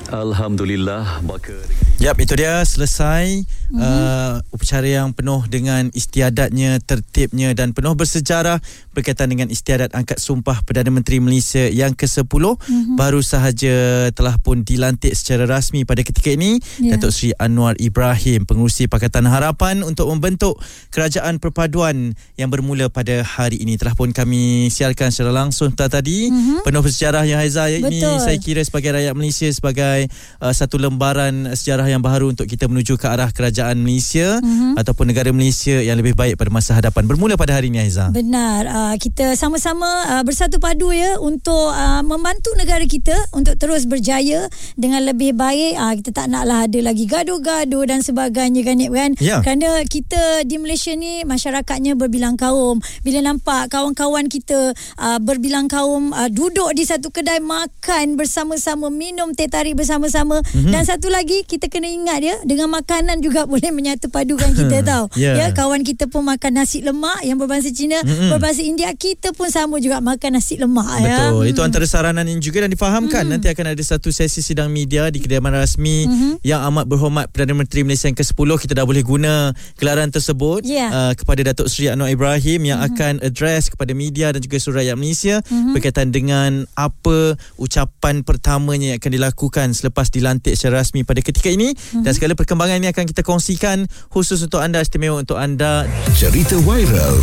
Alhamdulillah 0.08 1.20
maka 1.20 1.60
Yap, 1.98 2.14
itu 2.22 2.38
dia 2.38 2.62
selesai 2.62 3.42
mm-hmm. 3.42 3.82
uh, 3.82 4.54
upacara 4.54 4.86
yang 4.86 5.10
penuh 5.10 5.42
dengan 5.50 5.90
istiadatnya, 5.90 6.78
tertibnya 6.78 7.50
dan 7.58 7.74
penuh 7.74 7.98
bersejarah 7.98 8.62
berkaitan 8.94 9.26
dengan 9.34 9.50
istiadat 9.50 9.90
angkat 9.98 10.22
sumpah 10.22 10.62
Perdana 10.62 10.94
Menteri 10.94 11.18
Malaysia 11.18 11.66
yang 11.66 11.98
ke-10 11.98 12.22
mm-hmm. 12.30 12.94
baru 12.94 13.18
sahaja 13.18 14.08
telah 14.14 14.38
pun 14.38 14.62
dilantik 14.62 15.10
secara 15.18 15.50
rasmi 15.50 15.82
pada 15.82 16.06
ketika 16.06 16.30
ini 16.30 16.62
yeah. 16.78 16.94
Datuk 16.94 17.10
Seri 17.10 17.34
Anwar 17.34 17.74
Ibrahim 17.82 18.46
pengurusi 18.46 18.86
Pakatan 18.86 19.26
Harapan 19.26 19.82
untuk 19.82 20.06
membentuk 20.14 20.54
kerajaan 20.94 21.42
perpaduan 21.42 22.14
yang 22.38 22.46
bermula 22.46 22.86
pada 22.94 23.26
hari 23.26 23.58
ini 23.58 23.74
telah 23.74 23.98
pun 23.98 24.14
kami 24.14 24.70
siarkan 24.70 25.10
secara 25.10 25.34
langsung 25.34 25.74
tadi 25.74 26.30
mm-hmm. 26.30 26.62
penuh 26.62 26.78
bersejarah 26.78 27.26
yang 27.26 27.42
Haiza 27.42 27.66
ini 27.74 28.06
saya 28.22 28.38
kira 28.38 28.62
sebagai 28.62 28.94
rakyat 28.94 29.18
Malaysia 29.18 29.50
sebagai 29.50 30.06
uh, 30.38 30.54
satu 30.54 30.78
lembaran 30.78 31.58
sejarah 31.58 31.87
yang 31.90 32.04
baru 32.04 32.30
untuk 32.30 32.46
kita 32.46 32.68
menuju 32.70 32.94
ke 33.00 33.06
arah 33.08 33.32
kerajaan 33.32 33.80
Malaysia 33.80 34.38
mm-hmm. 34.38 34.78
ataupun 34.78 35.10
negara 35.10 35.32
Malaysia 35.34 35.80
yang 35.80 35.98
lebih 35.98 36.14
baik 36.14 36.38
pada 36.38 36.52
masa 36.52 36.76
hadapan. 36.78 37.08
Bermula 37.08 37.34
pada 37.34 37.56
hari 37.56 37.72
ini 37.72 37.82
Aiza. 37.82 38.12
Benar. 38.14 38.62
Uh, 38.68 38.94
kita 39.00 39.34
sama-sama 39.34 39.86
uh, 40.14 40.22
bersatu 40.22 40.62
padu 40.62 40.94
ya 40.94 41.18
untuk 41.18 41.72
uh, 41.72 42.04
membantu 42.06 42.54
negara 42.54 42.84
kita 42.86 43.16
untuk 43.34 43.58
terus 43.58 43.88
berjaya 43.88 44.46
dengan 44.78 45.02
lebih 45.02 45.34
baik. 45.34 45.74
Uh, 45.74 45.92
kita 45.98 46.10
tak 46.14 46.26
naklah 46.30 46.68
ada 46.68 46.80
lagi 46.84 47.04
gaduh-gaduh 47.08 47.84
dan 47.88 48.00
sebagainya 48.04 48.62
kan 48.62 48.76
kan. 48.88 49.10
Yeah. 49.18 49.40
Kerana 49.40 49.82
kita 49.88 50.44
di 50.44 50.56
Malaysia 50.60 50.92
ni 50.92 51.24
masyarakatnya 51.24 51.96
berbilang 51.96 52.36
kaum. 52.36 52.82
Bila 53.02 53.24
nampak 53.24 53.72
kawan-kawan 53.72 54.28
kita 54.28 54.76
uh, 55.00 55.18
berbilang 55.22 55.70
kaum 55.70 56.12
uh, 56.12 56.28
duduk 56.28 56.74
di 56.76 56.84
satu 56.84 57.08
kedai 57.08 57.40
makan 57.40 58.18
bersama-sama 58.18 58.92
minum 58.92 59.32
teh 59.32 59.48
tarik 59.48 59.78
bersama-sama 59.78 60.42
mm-hmm. 60.42 60.72
dan 60.74 60.82
satu 60.84 61.08
lagi 61.08 61.46
kita 61.46 61.70
kena 61.78 61.94
ingat 61.94 62.20
ya 62.26 62.36
dengan 62.42 62.66
makanan 62.74 63.22
juga 63.22 63.46
boleh 63.50 63.70
menyatu 63.70 64.10
padukan 64.10 64.50
kita 64.50 64.82
tahu. 64.82 65.06
Yeah. 65.14 65.38
Ya 65.38 65.46
kawan 65.54 65.86
kita 65.86 66.10
pun 66.10 66.26
makan 66.26 66.58
nasi 66.58 66.82
lemak 66.82 67.22
yang 67.22 67.38
berbahasa 67.38 67.70
Cina, 67.70 68.02
mm-hmm. 68.02 68.34
berbahasa 68.34 68.66
India 68.66 68.90
kita 68.98 69.30
pun 69.30 69.46
sama 69.46 69.78
juga 69.78 70.02
makan 70.02 70.42
nasi 70.42 70.58
lemak 70.58 70.90
Betul. 70.90 71.06
ya. 71.06 71.18
Betul. 71.30 71.44
Itu 71.54 71.60
antara 71.62 71.86
saranan 71.86 72.26
yang 72.26 72.42
juga 72.42 72.66
dan 72.66 72.74
difahamkan 72.74 73.30
mm-hmm. 73.30 73.32
nanti 73.38 73.46
akan 73.46 73.66
ada 73.78 73.82
satu 73.86 74.10
sesi 74.10 74.42
sidang 74.42 74.74
media 74.74 75.06
di 75.14 75.22
kediaman 75.22 75.54
rasmi 75.54 76.10
mm-hmm. 76.10 76.32
yang 76.42 76.66
amat 76.74 76.90
berhormat 76.90 77.30
Perdana 77.30 77.54
Menteri 77.54 77.86
Malaysia 77.86 78.10
yang 78.10 78.18
ke-10 78.18 78.50
kita 78.58 78.72
dah 78.74 78.82
boleh 78.82 79.06
guna 79.06 79.54
gelaran 79.78 80.10
tersebut 80.10 80.66
yeah. 80.66 80.90
uh, 80.90 81.12
kepada 81.14 81.46
Datuk 81.54 81.70
Seri 81.70 81.94
Anwar 81.94 82.10
Ibrahim 82.10 82.66
yang 82.66 82.82
mm-hmm. 82.82 82.98
akan 82.98 83.12
address 83.22 83.70
kepada 83.70 83.94
media 83.94 84.34
dan 84.34 84.42
juga 84.42 84.58
surat 84.58 84.82
rakyat 84.82 84.96
Malaysia 84.98 85.36
mm-hmm. 85.46 85.72
berkaitan 85.78 86.10
dengan 86.10 86.66
apa 86.74 87.38
ucapan 87.54 88.26
pertamanya 88.26 88.94
yang 88.94 88.98
akan 88.98 89.12
dilakukan 89.14 89.66
selepas 89.76 90.10
dilantik 90.10 90.58
secara 90.58 90.82
rasmi 90.82 91.06
pada 91.06 91.20
ketika 91.22 91.52
mm-hmm. 91.74 92.04
dan 92.04 92.12
segala 92.14 92.32
perkembangan 92.38 92.80
ini 92.80 92.88
akan 92.92 93.04
kita 93.08 93.26
kongsikan 93.26 93.88
khusus 94.12 94.40
untuk 94.44 94.62
anda 94.62 94.80
istimewa 94.84 95.20
untuk 95.20 95.40
anda 95.40 95.88
cerita 96.14 96.56
viral 96.62 97.16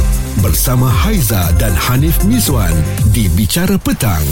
bersama 0.44 0.90
Haiza 0.90 1.54
dan 1.62 1.72
Hanif 1.74 2.20
Miswan 2.28 2.74
di 3.16 3.30
Bicara 3.32 3.80
Petang 3.80 4.26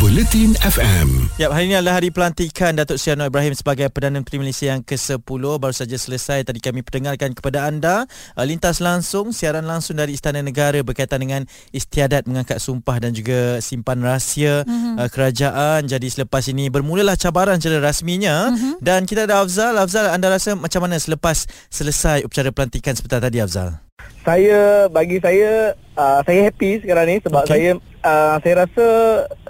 Buletin 0.00 0.56
FM. 0.64 1.28
Ya, 1.36 1.52
hari 1.52 1.68
ini 1.68 1.76
adalah 1.76 2.00
hari 2.00 2.08
pelantikan 2.08 2.72
Datuk 2.72 2.96
Seri 2.96 3.18
Anwar 3.18 3.28
Ibrahim 3.28 3.52
sebagai 3.52 3.90
Perdana 3.92 4.16
Menteri 4.16 4.40
Malaysia 4.40 4.72
yang 4.72 4.80
ke-10. 4.80 5.20
Baru 5.28 5.74
saja 5.74 5.98
selesai 5.98 6.48
tadi 6.48 6.62
kami 6.62 6.80
perdengarkan 6.80 7.36
kepada 7.36 7.68
anda 7.68 8.08
uh, 8.32 8.44
lintas 8.46 8.80
langsung 8.80 9.36
siaran 9.36 9.68
langsung 9.68 10.00
dari 10.00 10.16
Istana 10.16 10.40
Negara 10.40 10.80
berkaitan 10.80 11.20
dengan 11.20 11.44
istiadat 11.74 12.24
mengangkat 12.24 12.62
sumpah 12.62 13.02
dan 13.02 13.12
juga 13.12 13.60
simpan 13.60 14.00
rahsia 14.00 14.64
mm-hmm. 14.64 15.02
uh, 15.02 15.08
kerajaan. 15.12 15.84
Jadi 15.84 16.08
selepas 16.08 16.48
ini 16.48 16.72
bermulalah 16.72 17.18
cabaran 17.20 17.60
secara 17.60 17.82
rasminya 17.82 18.54
mm-hmm. 18.54 18.74
dan 18.80 19.04
kita 19.04 19.28
ada 19.28 19.44
Afzal. 19.44 19.76
Afzal, 19.76 20.08
anda 20.08 20.32
rasa 20.32 20.56
macam 20.56 20.88
mana 20.88 20.96
selepas 20.96 21.44
selesai 21.68 22.24
upacara 22.24 22.48
pelantikan 22.54 22.96
sebentar 22.96 23.20
tadi 23.20 23.42
Afzal? 23.44 23.91
Saya 24.22 24.86
bagi 24.86 25.18
saya 25.18 25.74
uh, 25.98 26.20
saya 26.22 26.40
happy 26.46 26.78
sekarang 26.82 27.06
ni 27.10 27.16
sebab 27.18 27.42
okay. 27.42 27.50
saya 27.50 27.70
uh, 28.02 28.36
saya 28.42 28.54
rasa 28.66 28.86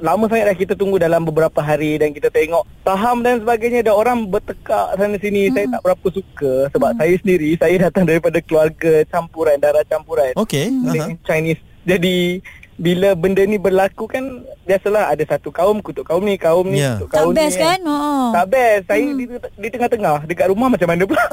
lama 0.01 0.25
sangat 0.29 0.47
dah 0.53 0.57
kita 0.57 0.75
tunggu 0.77 0.97
dalam 1.01 1.25
beberapa 1.25 1.61
hari 1.61 1.99
dan 1.99 2.13
kita 2.13 2.29
tengok 2.29 2.65
saham 2.85 3.25
dan 3.25 3.41
sebagainya 3.41 3.85
ada 3.85 3.93
orang 3.97 4.29
bertekak 4.29 4.97
sana 4.97 5.17
sini 5.19 5.49
hmm. 5.49 5.55
saya 5.57 5.67
tak 5.73 5.83
berapa 5.83 6.07
suka 6.13 6.53
sebab 6.71 6.91
hmm. 6.95 6.99
saya 7.01 7.15
sendiri 7.21 7.51
saya 7.59 7.77
datang 7.89 8.05
daripada 8.09 8.39
keluarga 8.45 8.93
campuran 9.09 9.57
darah 9.59 9.85
campuran 9.89 10.33
okey 10.37 10.69
uh-huh. 10.71 11.17
Chinese 11.25 11.61
jadi 11.83 12.41
bila 12.83 13.12
benda 13.12 13.45
ni 13.45 13.61
berlaku 13.61 14.09
kan 14.09 14.43
biasalah 14.65 15.12
ada 15.12 15.23
satu 15.29 15.53
kaum 15.53 15.85
kutuk 15.85 16.09
kaum 16.09 16.25
ni 16.25 16.41
kaum 16.41 16.67
ni 16.67 16.81
yeah. 16.81 16.97
kutuk 16.97 17.15
kaum 17.15 17.31
tak 17.31 17.45
best 17.45 17.57
kan, 17.61 17.79
kan? 17.79 17.81
Oh. 17.85 18.31
tak 18.33 18.47
best 18.49 18.85
saya 18.88 19.05
hmm. 19.05 19.17
di, 19.21 19.25
di 19.38 19.69
tengah-tengah 19.69 20.17
dekat 20.25 20.47
rumah 20.49 20.69
macam 20.73 20.88
mana 20.88 21.05
pula 21.05 21.25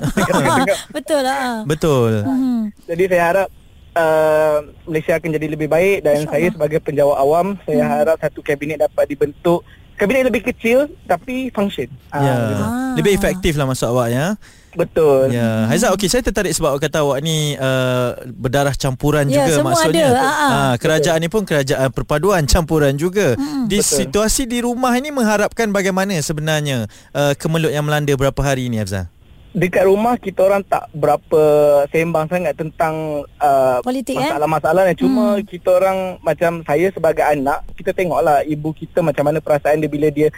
betul 0.95 1.21
lah 1.23 1.63
betul 1.63 2.11
hmm. 2.27 2.75
Jadi 2.89 3.03
saya 3.05 3.23
harap 3.29 3.47
uh, 3.93 4.57
Malaysia 4.89 5.13
akan 5.13 5.29
jadi 5.37 5.47
lebih 5.53 5.69
baik 5.69 6.01
dan 6.01 6.25
saya 6.25 6.49
sebagai 6.49 6.81
penjawat 6.81 7.17
awam 7.21 7.53
saya 7.63 7.85
hmm. 7.85 7.93
harap 7.93 8.17
satu 8.17 8.41
kabinet 8.41 8.81
dapat 8.81 9.05
dibentuk 9.05 9.61
kabinet 9.93 10.25
lebih 10.25 10.41
kecil 10.49 10.89
tapi 11.05 11.53
function 11.53 11.85
ya 12.09 12.23
yeah. 12.25 12.37
uh, 12.57 12.93
lebih 12.97 13.13
efektif 13.13 13.53
lah 13.53 13.69
masuk 13.69 13.93
awak 13.93 14.09
ya 14.09 14.27
Betul. 14.69 15.33
Ya, 15.33 15.65
Haizat 15.65 15.89
okey 15.97 16.05
saya 16.05 16.21
tertarik 16.21 16.53
sebab 16.53 16.77
awak 16.77 16.85
kata 16.85 17.01
awak 17.01 17.25
ni 17.25 17.57
uh, 17.57 18.13
berdarah 18.37 18.77
campuran 18.77 19.25
ya, 19.25 19.49
juga 19.49 19.65
maksudnya. 19.65 20.13
Ada. 20.13 20.21
Ha, 20.21 20.29
ha. 20.29 20.61
kerajaan 20.77 21.17
betul. 21.17 21.25
ni 21.25 21.33
pun 21.33 21.41
kerajaan 21.41 21.89
perpaduan 21.89 22.45
campuran 22.45 22.93
juga. 22.93 23.33
Hmm, 23.33 23.65
di 23.65 23.81
betul. 23.81 23.97
situasi 24.05 24.45
di 24.45 24.61
rumah 24.61 24.93
ini 24.93 25.09
mengharapkan 25.09 25.73
bagaimana 25.73 26.13
sebenarnya 26.21 26.85
uh, 27.17 27.33
kemelut 27.33 27.73
yang 27.73 27.81
melanda 27.81 28.13
berapa 28.13 28.37
hari 28.45 28.69
ini 28.69 28.77
Afzal? 28.85 29.09
Dekat 29.49 29.89
rumah 29.89 30.13
kita 30.21 30.45
orang 30.45 30.61
tak 30.61 30.85
berapa 30.93 31.41
sembang 31.89 32.29
sangat 32.29 32.53
tentang 32.53 33.25
uh, 33.41 33.81
Politik, 33.81 34.21
eh? 34.21 34.29
masalah-masalah 34.29 34.93
eh? 34.93 34.97
cuma 34.97 35.41
hmm. 35.41 35.45
kita 35.49 35.69
orang 35.73 35.97
macam 36.21 36.61
saya 36.61 36.93
sebagai 36.93 37.25
anak 37.25 37.65
kita 37.73 37.89
tengoklah 37.97 38.45
ibu 38.45 38.69
kita 38.77 39.01
macam 39.01 39.25
mana 39.25 39.41
perasaan 39.41 39.81
dia 39.81 39.89
bila 39.89 40.13
dia 40.13 40.29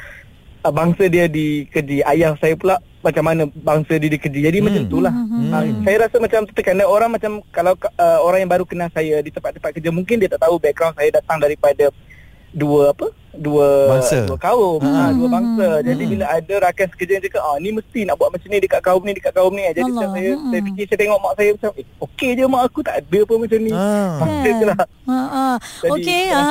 uh, 0.63 0.71
bangsa 0.71 1.11
dia 1.11 1.27
dikeji 1.27 2.07
ayah 2.07 2.39
saya 2.39 2.55
pula 2.55 2.79
macam 3.01 3.23
mana 3.25 3.49
bangsa 3.51 3.97
dia 3.97 4.09
dikeji. 4.13 4.47
Jadi 4.47 4.57
hmm. 4.61 4.65
macam 4.71 4.81
itulah. 4.87 5.13
Hmm. 5.13 5.51
Uh, 5.51 5.63
saya 5.83 5.97
rasa 6.07 6.15
macam 6.21 6.39
tu 6.47 6.53
kerana 6.61 6.83
orang 6.87 7.09
macam 7.11 7.31
kalau 7.51 7.73
uh, 7.75 8.19
orang 8.23 8.47
yang 8.47 8.51
baru 8.55 8.63
kenal 8.63 8.87
saya 8.95 9.19
di 9.19 9.33
tempat-tempat 9.33 9.75
kerja 9.75 9.91
mungkin 9.91 10.23
dia 10.23 10.29
tak 10.31 10.47
tahu 10.47 10.55
background 10.61 10.95
saya 10.95 11.09
datang 11.19 11.41
daripada 11.41 11.91
dua 12.51 12.91
apa? 12.91 13.07
dua 13.31 13.95
bangsa. 13.95 14.27
dua 14.27 14.39
kaum 14.39 14.79
ha. 14.83 14.91
Ha, 14.91 15.03
dua 15.15 15.27
bangsa 15.31 15.67
hmm. 15.79 15.85
jadi 15.87 16.03
bila 16.03 16.25
ada 16.27 16.53
rakan 16.67 16.87
sekerja 16.91 17.11
yang 17.15 17.23
cakap 17.23 17.41
ah 17.47 17.55
ni 17.63 17.69
mesti 17.71 17.99
nak 18.03 18.15
buat 18.19 18.27
macam 18.27 18.47
ni 18.51 18.59
dekat 18.59 18.81
kaum 18.83 19.01
ni 19.07 19.11
dekat 19.15 19.31
kaum 19.31 19.53
ni 19.55 19.63
jadi 19.71 19.87
Allah. 19.87 20.11
saya 20.11 20.31
hmm. 20.35 20.49
saya 20.51 20.61
fikir 20.67 20.83
saya 20.91 20.97
tengok 20.99 21.19
mak 21.23 21.33
saya 21.39 21.49
macam 21.55 21.71
eh 21.79 21.85
okey 22.03 22.29
je 22.35 22.43
mak 22.43 22.61
aku 22.67 22.79
tak 22.83 22.95
ada 22.99 23.19
pun 23.23 23.37
macam 23.39 23.59
ni 23.63 23.71
ha. 23.71 23.87
lah 24.67 24.79
ha, 25.07 25.19
ha. 25.31 25.47
okey 25.95 26.23
ha. 26.27 26.43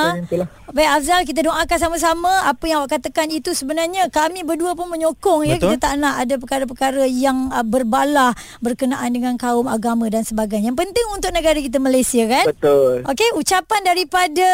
Baik 0.70 0.90
Afzal 1.02 1.22
kita 1.26 1.42
doakan 1.42 1.78
sama-sama 1.78 2.30
apa 2.46 2.64
yang 2.70 2.83
awak 2.83 2.98
katakan 2.98 3.26
itu 3.35 3.50
sebenarnya 3.50 4.06
kami 4.06 4.46
berdua 4.46 4.78
pun 4.78 4.87
menyokong 4.87 5.46
ya 5.50 5.59
kita 5.59 5.76
tak 5.83 5.98
nak 5.98 6.22
ada 6.22 6.38
perkara-perkara 6.38 7.04
yang 7.11 7.50
uh, 7.50 7.66
berbalah 7.66 8.30
berkenaan 8.62 9.11
dengan 9.11 9.35
kaum 9.35 9.66
agama 9.66 10.06
dan 10.06 10.22
sebagainya. 10.22 10.70
Yang 10.70 10.78
penting 10.87 11.06
untuk 11.11 11.30
negara 11.35 11.59
kita 11.59 11.83
Malaysia 11.83 12.22
kan? 12.30 12.46
Betul. 12.54 13.02
Okey 13.02 13.28
ucapan 13.35 13.80
daripada 13.83 14.48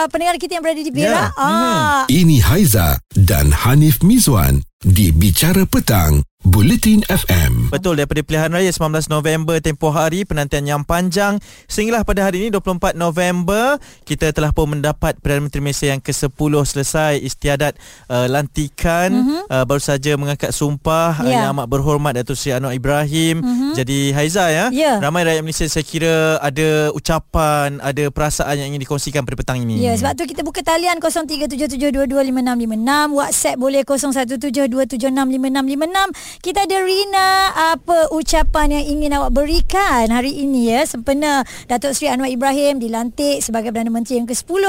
uh, 0.00 0.06
pendengar 0.08 0.40
kita 0.40 0.56
yang 0.56 0.64
berada 0.64 0.80
di 0.80 0.92
Perak. 0.92 1.30
Yeah. 1.36 1.40
Ah 1.40 2.02
ini 2.08 2.40
Haiza 2.40 2.96
dan 3.12 3.52
Hanif 3.52 4.00
Mizwan 4.00 4.64
di 4.80 5.12
Bicara 5.12 5.68
Petang 5.68 6.24
Bulletin 6.58 7.06
FM. 7.06 7.70
Betul 7.70 7.94
daripada 7.98 8.18
pilihan 8.18 8.50
raya 8.50 8.66
19 8.66 9.06
November 9.10 9.58
tempoh 9.62 9.94
hari 9.94 10.26
penantian 10.26 10.66
yang 10.66 10.82
panjang 10.86 11.38
sehinggalah 11.70 12.02
pada 12.02 12.26
hari 12.26 12.42
ini 12.42 12.50
24 12.54 12.98
November 12.98 13.78
kita 14.02 14.34
telah 14.34 14.50
pun 14.50 14.74
mendapat 14.74 15.14
Perdana 15.22 15.46
Menteri 15.46 15.62
Malaysia 15.62 15.86
yang 15.90 16.02
ke-10 16.02 16.52
selesai 16.62 17.18
istiadat 17.22 17.78
uh, 18.06 18.30
lantikan 18.30 19.10
mm-hmm. 19.10 19.50
uh, 19.50 19.64
baru 19.66 19.82
saja 19.82 20.14
mengangkat 20.14 20.54
sumpah 20.54 21.18
yeah. 21.22 21.26
uh, 21.26 21.30
yang 21.30 21.50
amat 21.58 21.66
berhormat 21.70 22.14
Datuk 22.18 22.38
Seri 22.38 22.54
Anwar 22.54 22.70
Ibrahim. 22.70 23.42
Mm-hmm. 23.42 23.74
Jadi 23.78 24.12
Haiza 24.14 24.46
ya, 24.50 24.70
yeah. 24.70 25.02
ramai 25.02 25.26
rakyat 25.26 25.42
Malaysia 25.42 25.66
saya 25.66 25.82
kira 25.82 26.38
ada 26.38 26.94
ucapan, 26.94 27.82
ada 27.82 28.10
perasaan 28.14 28.62
yang 28.62 28.70
ingin 28.74 28.82
dikongsikan 28.86 29.22
pada 29.22 29.36
petang 29.38 29.62
ini. 29.62 29.78
Ya, 29.78 29.90
yeah, 29.90 29.94
sebab 29.98 30.14
tu 30.14 30.26
kita 30.26 30.42
buka 30.42 30.62
talian 30.62 30.98
0377225656 31.02 33.14
WhatsApp 33.14 33.56
boleh 33.58 33.82
0172765656 33.82 36.27
kita 36.40 36.64
ada 36.64 36.78
Rina. 36.82 37.30
Apa 37.76 38.12
ucapan 38.14 38.80
yang 38.80 38.84
ingin 38.98 39.16
awak 39.18 39.34
berikan 39.34 40.08
hari 40.10 40.32
ini 40.32 40.72
ya? 40.72 40.84
Sempena 40.84 41.44
Datuk 41.66 41.94
Seri 41.94 42.12
Anwar 42.12 42.30
Ibrahim 42.30 42.80
dilantik 42.80 43.40
sebagai 43.44 43.70
Perdana 43.74 43.92
Menteri 43.92 44.20
yang 44.20 44.28
ke-10 44.28 44.64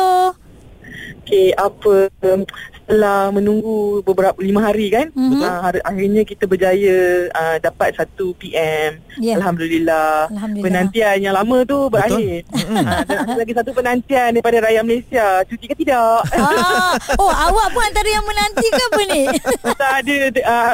Okey 1.30 1.54
apa 1.54 2.10
um, 2.26 2.42
setelah 2.90 3.30
menunggu 3.30 4.02
beberapa 4.02 4.34
lima 4.40 4.66
hari 4.66 4.90
kan 4.90 5.14
Mhm. 5.14 5.38
uh, 5.38 5.62
hari, 5.62 5.78
akhirnya 5.80 6.26
kita 6.26 6.44
berjaya 6.44 6.98
uh, 7.30 7.58
dapat 7.60 7.94
1 7.94 8.10
PM 8.34 8.98
Ya. 9.16 9.38
Alhamdulillah. 9.38 10.26
Alhamdulillah. 10.28 10.66
penantian 10.66 11.18
yang 11.22 11.36
lama 11.36 11.58
tu 11.64 11.86
berakhir 11.86 12.50
uh, 12.50 13.04
dan 13.04 13.18
ada 13.22 13.36
lagi 13.36 13.54
satu 13.54 13.72
penantian 13.72 14.34
daripada 14.34 14.58
rakyat 14.60 14.82
Malaysia 14.82 15.28
cuti 15.46 15.66
ke 15.68 15.76
tidak 15.78 16.26
Ah, 16.34 16.98
oh 17.16 17.30
awak 17.30 17.70
pun 17.70 17.84
antara 17.84 18.10
yang 18.10 18.26
menanti 18.26 18.66
ke 18.66 18.82
apa 18.82 19.02
ni? 19.06 19.22
tak 19.82 19.92
ada 20.02 20.16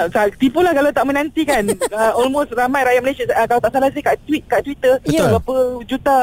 uh, 0.07 0.27
tipulah 0.35 0.71
kalau 0.71 0.89
tak 0.89 1.03
menanti 1.03 1.43
kan 1.43 1.67
uh, 1.91 2.15
almost 2.15 2.53
ramai 2.53 2.79
rakyat 2.81 3.01
Malaysia 3.01 3.25
uh, 3.27 3.43
kalau 3.43 3.59
tak 3.59 3.71
salah 3.71 3.91
saya 3.91 4.03
kat 4.05 4.17
tweet 4.23 4.43
kat 4.45 4.63
Twitter 4.63 4.93
Betul. 5.01 5.27
berapa 5.33 5.55
juta 5.83 6.17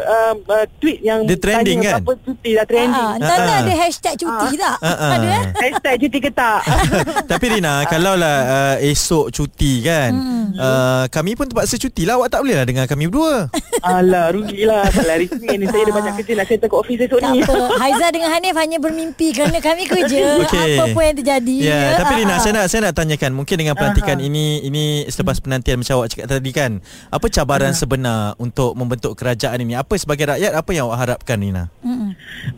uh, 0.00 0.34
uh, 0.38 0.66
tweet 0.78 0.98
yang 1.02 1.28
Dia 1.28 1.36
trending 1.36 1.76
tanya 1.78 1.90
kan? 1.90 2.00
berapa 2.00 2.12
cuti 2.24 2.50
dah 2.54 2.64
trending 2.64 2.94
Ah, 2.96 3.20
Ah. 3.36 3.60
ada 3.60 3.74
hashtag 3.76 4.14
cuti 4.16 4.48
tak? 4.56 4.76
Ah, 4.78 4.88
ah. 4.88 5.10
Ada 5.12 5.25
eh? 5.28 5.44
hashtag 5.52 5.96
cuti 6.00 6.18
ke 6.18 6.30
tak 6.30 6.60
Tapi 7.30 7.44
Rina 7.48 7.84
Kalaulah 7.84 8.38
uh, 8.44 8.76
esok 8.80 9.30
cuti 9.30 9.82
kan 9.82 10.12
Hmm. 10.16 10.54
uh, 10.54 11.04
Kami 11.06 11.34
pun 11.34 11.44
terpaksa 11.44 11.76
cuti 11.76 12.02
lah 12.02 12.16
Awak 12.16 12.28
tak 12.30 12.40
boleh 12.40 12.54
lah 12.54 12.64
dengar 12.64 12.86
kami 12.86 13.06
berdua 13.06 13.50
Alah 13.80 14.30
rugilah 14.30 14.86
Tak 14.86 15.04
lari 15.04 15.26
sini 15.26 15.58
ni 15.58 15.66
Saya 15.66 15.84
ada 15.84 15.92
banyak 15.92 16.12
kerja 16.16 16.32
Nak 16.34 16.46
settle 16.46 16.66
kat 16.66 16.78
office 16.78 17.00
esok 17.02 17.18
Tak 17.18 17.30
ni 17.30 17.40
apa. 17.42 17.54
Haiza 17.76 18.06
dengan 18.08 18.30
Hanif 18.30 18.54
hanya 18.56 18.78
bermimpi 18.78 19.28
kerana 19.30 19.58
kami 19.58 19.84
kerja. 19.84 20.22
Okey. 20.42 20.76
Apa 20.76 20.84
pun 20.90 21.02
yang 21.02 21.16
terjadi. 21.16 21.56
Ya, 21.58 21.68
yeah, 21.68 21.86
tapi 21.96 22.12
Rina 22.16 22.32
Ah, 22.32 22.38
saya 22.38 22.52
nak 22.54 22.66
saya 22.66 22.80
nak 22.84 22.94
tanyakan 22.94 23.32
mungkin 23.32 23.56
dengan 23.56 23.72
pelantikan 23.72 24.16
Aha. 24.16 24.24
ini 24.24 24.60
ini 24.60 24.84
selepas 25.06 25.38
penantian 25.38 25.76
macam 25.76 25.98
awak 25.98 26.08
cakap 26.08 26.26
tadi 26.30 26.50
kan. 26.50 26.78
Apa 27.08 27.26
cabaran 27.26 27.72
Ya. 27.72 27.76
sebenar 27.76 28.20
untuk 28.36 28.72
membentuk 28.72 29.12
kerajaan 29.12 29.58
ini? 29.58 29.72
Apa 29.72 29.96
sebagai 29.96 30.28
rakyat 30.28 30.52
apa 30.52 30.70
yang 30.70 30.86
awak 30.86 30.98
harapkan 31.00 31.36
Rina? 31.36 31.68
Mm-mm. 31.80 32.12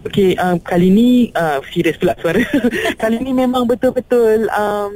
Okay 0.04 0.34
um, 0.36 0.58
Kali 0.58 0.88
ni 0.88 1.08
uh, 1.32 1.58
Serius 1.68 1.96
pula 1.96 2.14
suara 2.16 2.42
Kali 3.00 3.16
ni 3.18 3.32
memang 3.32 3.64
betul-betul 3.64 4.46
um, 4.50 4.92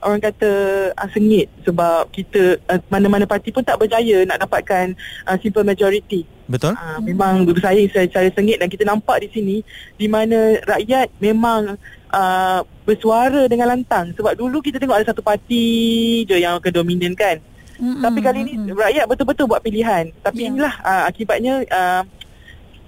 Orang 0.00 0.16
kata 0.16 0.50
uh, 0.96 1.08
sengit 1.12 1.52
Sebab 1.62 2.08
kita 2.08 2.56
uh, 2.66 2.80
Mana-mana 2.88 3.28
parti 3.28 3.52
pun 3.52 3.60
tak 3.60 3.76
berjaya 3.76 4.24
Nak 4.24 4.48
dapatkan 4.48 4.96
uh, 5.28 5.36
Simple 5.36 5.60
majority 5.60 6.24
Betul? 6.48 6.72
uh, 6.72 6.98
Memang 7.04 7.44
bersaing 7.44 7.92
secara 7.92 8.32
sengit 8.32 8.56
Dan 8.56 8.72
kita 8.72 8.88
nampak 8.88 9.20
di 9.20 9.28
sini 9.28 9.56
Di 9.94 10.08
mana 10.08 10.56
rakyat 10.64 11.12
memang 11.20 11.76
uh, 12.10 12.60
Bersuara 12.88 13.44
dengan 13.44 13.76
lantang 13.76 14.16
Sebab 14.16 14.40
dulu 14.40 14.64
kita 14.64 14.80
tengok 14.80 15.04
ada 15.04 15.12
satu 15.12 15.20
parti 15.20 15.64
je 16.24 16.40
Yang 16.40 16.64
akan 16.64 16.72
dominan 16.80 17.12
kan 17.12 17.36
Mm-mm. 17.80 18.04
Tapi 18.04 18.20
kali 18.20 18.40
ni 18.44 18.52
rakyat 18.76 19.08
betul-betul 19.08 19.48
buat 19.48 19.64
pilihan. 19.64 20.12
Tapi 20.20 20.44
Ya. 20.44 20.52
inilah 20.52 20.74
uh, 20.84 21.08
akibatnya 21.08 21.64
uh, 21.64 22.04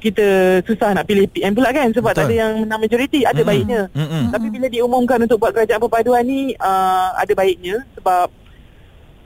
kita 0.02 0.26
susah 0.66 0.98
nak 0.98 1.06
pilih 1.06 1.30
PM 1.30 1.54
pula 1.54 1.70
kan 1.70 1.94
sebab 1.94 2.10
Betul. 2.10 2.18
tak 2.18 2.26
ada 2.26 2.34
yang 2.34 2.52
menang 2.66 2.80
majoriti, 2.82 3.22
ada 3.22 3.38
Mm-mm. 3.38 3.46
baiknya. 3.46 3.80
Mm-mm. 3.94 4.34
Tapi 4.34 4.46
bila 4.50 4.66
diumumkan 4.66 5.18
untuk 5.22 5.38
buat 5.38 5.54
kerajaan 5.54 5.78
perpaduan 5.78 6.26
ni 6.26 6.58
uh, 6.58 7.14
ada 7.14 7.32
baiknya 7.38 7.86
sebab 7.94 8.26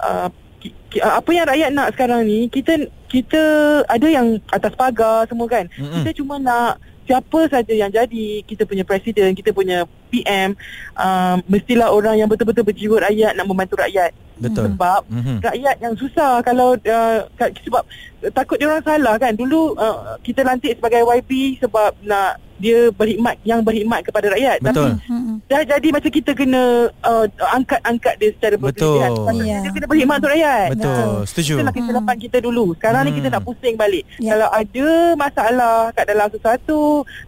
uh, 0.05 0.29
ki- 0.61 0.77
ki- 0.93 1.01
uh, 1.01 1.17
apa 1.17 1.31
yang 1.33 1.47
rakyat 1.49 1.71
nak 1.73 1.89
sekarang 1.97 2.29
ni 2.29 2.53
kita 2.53 2.85
kita 3.09 3.43
ada 3.89 4.07
yang 4.07 4.37
atas 4.53 4.77
pagar 4.77 5.25
semua 5.25 5.49
kan. 5.49 5.65
Mm-mm. 5.73 6.05
Kita 6.05 6.11
cuma 6.21 6.37
nak 6.37 6.77
siapa 7.09 7.41
saja 7.49 7.73
yang 7.73 7.89
jadi 7.89 8.45
kita 8.45 8.69
punya 8.69 8.85
presiden, 8.85 9.33
kita 9.33 9.57
punya 9.57 9.89
PM 10.13 10.53
uh, 10.99 11.41
mestilah 11.49 11.89
orang 11.89 12.21
yang 12.21 12.29
betul-betul 12.29 12.67
berjiwa 12.69 13.09
rakyat 13.09 13.33
nak 13.33 13.49
membantu 13.49 13.81
rakyat. 13.81 14.13
Betul. 14.37 14.65
Sebab 14.69 15.01
Mhm. 15.09 15.37
rakyat 15.41 15.77
yang 15.79 15.95
susah 15.95 16.33
kalau 16.41 16.77
uh, 16.77 17.19
sebab 17.37 17.83
uh, 18.21 18.31
takut 18.31 18.57
dia 18.57 18.67
orang 18.67 18.83
salah 18.83 19.15
kan 19.17 19.33
dulu 19.33 19.73
uh, 19.75 20.21
kita 20.21 20.41
lantik 20.41 20.75
sebagai 20.75 21.01
YB 21.03 21.31
sebab 21.59 21.97
nak 22.03 22.37
dia 22.57 22.89
berkhidmat 22.91 23.37
yang 23.43 23.61
berkhidmat 23.61 24.01
kepada 24.01 24.33
rakyat 24.33 24.65
Betul. 24.65 24.97
tapi 24.97 25.13
Mm-mm. 25.13 25.37
dah 25.45 25.61
jadi 25.63 25.89
macam 25.91 26.09
kita 26.11 26.33
kena 26.33 26.63
uh, 27.01 27.25
angkat-angkat 27.51 28.15
dia 28.17 28.31
secara 28.33 28.57
Betul. 28.57 28.97
Sepatutnya 28.97 29.45
Ya. 29.47 29.59
dia 29.61 29.71
kena 29.71 29.87
berkhidmat 29.87 30.17
untuk 30.19 30.33
rakyat 30.33 30.69
Betul. 30.73 31.05
Setuju. 31.27 31.53
Itulah 31.55 31.75
kesilapan 31.75 32.17
kita 32.19 32.39
dulu 32.41 32.65
Sekarang 32.75 33.03
ni 33.03 33.11
Hmm. 33.11 33.19
kita 33.19 33.29
nak 33.31 33.43
pusing 33.43 33.77
balik 33.77 34.05
Ya. 34.17 34.33
Kalau 34.33 34.49
ada 34.51 34.89
masalah 35.15 35.77
kat 35.93 36.05
dalam 36.07 36.29
sesuatu 36.29 36.79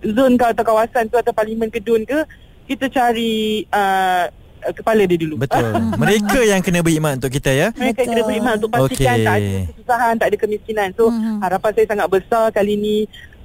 Zon 0.03 0.33
atau 0.35 0.65
kawasan 0.65 1.05
tu 1.07 1.17
Atau 1.17 1.33
parlimen 1.33 1.69
kedun 1.69 2.03
ke 2.03 2.25
Kita 2.65 2.89
cari 2.89 3.65
uh, 3.67 4.25
kepala 4.73 5.03
dia 5.05 5.19
dulu 5.19 5.35
Betul. 5.39 5.73
Mereka 6.03 6.39
yang 6.43 6.61
kena 6.61 6.81
berkhidmat 6.81 7.13
untuk 7.17 7.33
kita 7.33 7.51
ya. 7.51 7.69
Mereka 7.73 7.99
Betul. 7.99 8.09
kena 8.09 8.23
berkhidmat 8.23 8.55
untuk 8.57 8.71
pastikan 8.71 9.15
Okey. 9.15 9.25
tak 9.25 9.35
ada 9.35 9.49
kesusahan, 9.69 10.15
tak 10.15 10.27
ada 10.27 10.37
kemiskinan. 10.37 10.89
So 10.93 11.05
Mhm. 11.09 11.41
harapan 11.41 11.71
saya 11.73 11.87
sangat 11.89 12.09
besar 12.09 12.45
kali 12.51 12.73
ni 12.75 12.97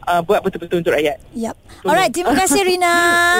uh, 0.03 0.21
buat 0.21 0.39
betul-betul 0.39 0.79
untuk 0.79 0.93
rakyat. 0.93 1.17
Yap. 1.33 1.55
Alright, 1.83 2.11
terima 2.11 2.31
kasih 2.33 2.63
Rina. 2.67 2.95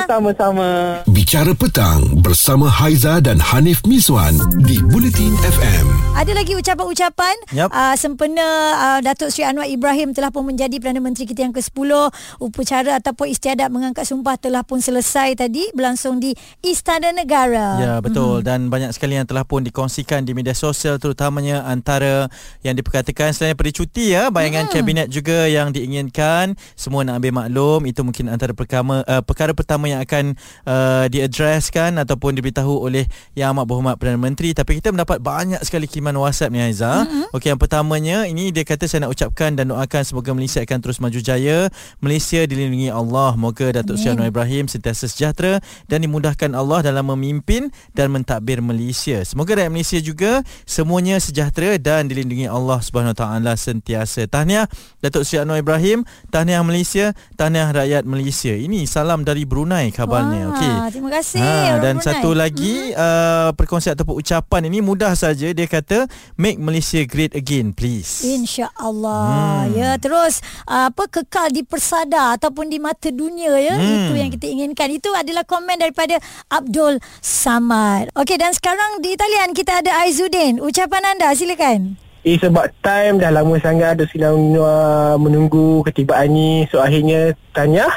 Sama-sama. 0.06 1.00
Bicara 1.06 1.52
petang 1.52 2.00
bersama 2.20 2.68
Haiza 2.68 3.20
dan 3.20 3.40
Hanif 3.40 3.84
Miswan 3.84 4.36
di 4.62 4.80
Bulletin 4.84 5.32
FM. 5.42 5.86
Ada 6.14 6.32
lagi 6.32 6.54
ucapan-ucapan 6.54 7.36
Yap. 7.52 7.70
uh, 7.70 7.96
sempena 7.96 8.48
uh, 8.74 9.00
Datuk 9.00 9.30
Seri 9.30 9.46
Anwar 9.46 9.66
Ibrahim 9.66 10.12
telah 10.12 10.30
pun 10.30 10.44
menjadi 10.44 10.78
Perdana 10.78 11.00
Menteri 11.00 11.24
kita 11.24 11.42
yang 11.42 11.52
ke-10. 11.52 11.92
Upacara 12.38 12.98
ataupun 12.98 13.28
istiadat 13.28 13.68
mengangkat 13.68 14.04
sumpah 14.04 14.36
telah 14.36 14.62
pun 14.62 14.80
selesai 14.80 15.36
tadi 15.36 15.68
berlangsung 15.72 16.18
di 16.18 16.32
Istana 16.60 17.12
Negara. 17.12 17.80
Ya 17.80 17.94
betul 18.00 18.42
dan 18.42 18.68
banyak 18.68 18.92
sekali 18.92 19.16
yang 19.16 19.26
telah 19.26 19.44
pun 19.44 19.62
dikongsikan 19.62 20.22
di 20.22 20.32
media 20.32 20.54
sosial 20.54 20.98
terutamanya 20.98 21.64
antara 21.64 22.28
yang 22.62 22.74
diperkatakan 22.74 23.32
selain 23.32 23.54
daripada 23.54 23.72
cuti 23.74 24.06
ya 24.12 24.30
bayangan 24.30 24.66
Hmm. 24.66 24.74
kabinet 24.74 25.08
juga 25.08 25.46
yang 25.46 25.70
diinginkan 25.70 26.53
semua 26.76 27.02
nak 27.08 27.22
ambil 27.22 27.46
maklum 27.46 27.82
itu 27.88 28.02
mungkin 28.04 28.30
antara 28.30 28.52
perkara 28.52 28.84
uh, 28.84 29.24
perkara 29.24 29.52
pertama 29.56 29.88
yang 29.90 30.02
akan 30.04 30.36
uh, 30.68 31.06
diadreskan 31.08 31.96
ataupun 32.02 32.36
diberitahu 32.36 32.84
oleh 32.84 33.08
yang 33.34 33.56
amat 33.56 33.66
berhormat 33.66 33.96
Perdana 33.98 34.20
Menteri 34.20 34.52
tapi 34.52 34.78
kita 34.78 34.92
mendapat 34.92 35.24
banyak 35.24 35.62
sekali 35.64 35.88
kiriman 35.88 36.18
WhatsApp 36.20 36.52
ni 36.52 36.60
Aiza. 36.60 37.08
Hmm. 37.08 37.26
Okey 37.32 37.54
yang 37.54 37.62
pertamanya 37.62 38.28
ini 38.28 38.52
dia 38.52 38.68
kata 38.68 38.86
saya 38.86 39.08
nak 39.08 39.16
ucapkan 39.16 39.56
dan 39.56 39.72
doakan 39.72 40.04
semoga 40.04 40.30
Malaysia 40.36 40.60
akan 40.60 40.80
terus 40.84 41.00
maju 41.00 41.20
jaya. 41.24 41.72
Malaysia 42.04 42.44
dilindungi 42.44 42.92
Allah. 42.92 43.34
Moga 43.40 43.72
Datuk 43.72 43.96
Seri 43.96 44.14
Anwar 44.14 44.30
Ibrahim 44.30 44.68
sentiasa 44.68 45.08
sejahtera 45.08 45.64
dan 45.88 46.04
dimudahkan 46.04 46.52
Allah 46.52 46.84
dalam 46.84 47.08
memimpin 47.16 47.72
dan 47.96 48.12
mentadbir 48.12 48.60
Malaysia. 48.60 49.24
Semoga 49.24 49.56
rakyat 49.56 49.72
Malaysia 49.72 50.00
juga 50.04 50.44
semuanya 50.68 51.18
sejahtera 51.24 51.80
dan 51.80 52.12
dilindungi 52.12 52.52
Allah 52.52 52.84
Subhanahu 52.84 53.16
Wa 53.16 53.20
Taala 53.24 53.56
sentiasa. 53.56 54.28
Tahniah 54.28 54.68
Datuk 55.00 55.24
Seri 55.24 55.48
Anwar 55.48 55.64
Ibrahim, 55.64 56.04
tahniah 56.28 56.43
Malaysia, 56.62 57.16
tahniah 57.40 57.72
rakyat 57.72 58.04
Malaysia. 58.04 58.52
Ini 58.52 58.84
salam 58.84 59.24
dari 59.24 59.48
Brunei 59.48 59.88
kabarnya. 59.90 60.52
Wah, 60.52 60.52
Okey. 60.60 60.74
Terima 61.00 61.10
kasih. 61.16 61.40
Ha, 61.40 61.80
dan 61.80 61.96
Brunei. 61.98 62.08
satu 62.12 62.30
lagi 62.36 62.74
uh, 62.92 63.56
perkongsian 63.56 63.96
ataupun 63.96 64.20
ucapan 64.20 64.68
ini 64.68 64.84
mudah 64.84 65.16
saja 65.16 65.48
dia 65.50 65.64
kata 65.64 66.12
make 66.36 66.60
Malaysia 66.60 67.00
great 67.08 67.32
again 67.32 67.72
please. 67.72 68.20
InsyaAllah 68.22 69.24
Hmm. 69.64 69.78
Ya 69.78 69.96
terus 69.96 70.44
uh, 70.66 70.90
Apa 70.90 71.08
Kekal 71.08 71.54
di 71.54 71.64
persada 71.64 72.36
Ataupun 72.36 72.68
di 72.68 72.78
mata 72.78 73.08
dunia 73.08 73.56
ya 73.56 73.76
Hmm. 73.76 74.10
Itu 74.10 74.14
yang 74.14 74.30
kita 74.30 74.46
inginkan 74.50 74.90
Itu 74.92 75.14
adalah 75.14 75.48
komen 75.48 75.80
daripada 75.80 76.20
Abdul 76.50 77.00
Samad 77.24 78.12
Okey 78.14 78.36
dan 78.36 78.52
sekarang 78.52 79.00
di 79.00 79.14
Italian 79.14 79.54
Kita 79.54 79.80
ada 79.80 80.04
Aizuddin 80.04 80.60
Ucapan 80.60 81.16
anda 81.16 81.32
silakan 81.32 81.96
Eh 82.24 82.40
sebab 82.40 82.72
time 82.80 83.20
dah 83.20 83.32
lama 83.36 83.56
sangat 83.60 84.00
ada 84.00 84.06
uh, 84.08 85.16
menunggu 85.20 85.84
ketibaan 85.84 86.32
ni. 86.32 86.64
So 86.72 86.80
akhirnya 86.80 87.36
tanya. 87.52 87.88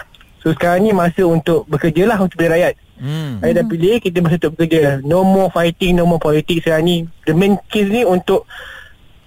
So 0.43 0.51
sekarang 0.55 0.87
ni 0.87 0.91
masa 0.91 1.27
untuk 1.27 1.67
bekerja 1.71 2.11
lah 2.11 2.19
untuk 2.19 2.39
beli 2.39 2.51
rakyat. 2.51 2.75
Hmm. 2.97 3.39
Saya 3.39 3.63
dah 3.63 3.65
pilih 3.67 4.03
kita 4.03 4.19
masa 4.19 4.43
untuk 4.43 4.59
bekerja. 4.59 5.03
No 5.07 5.23
more 5.23 5.51
fighting, 5.55 5.95
no 5.95 6.07
more 6.07 6.19
politics 6.19 6.67
sekarang 6.67 6.85
ni. 6.87 6.97
The 7.23 7.35
main 7.39 7.59
case 7.71 7.91
ni 7.91 8.03
untuk 8.03 8.47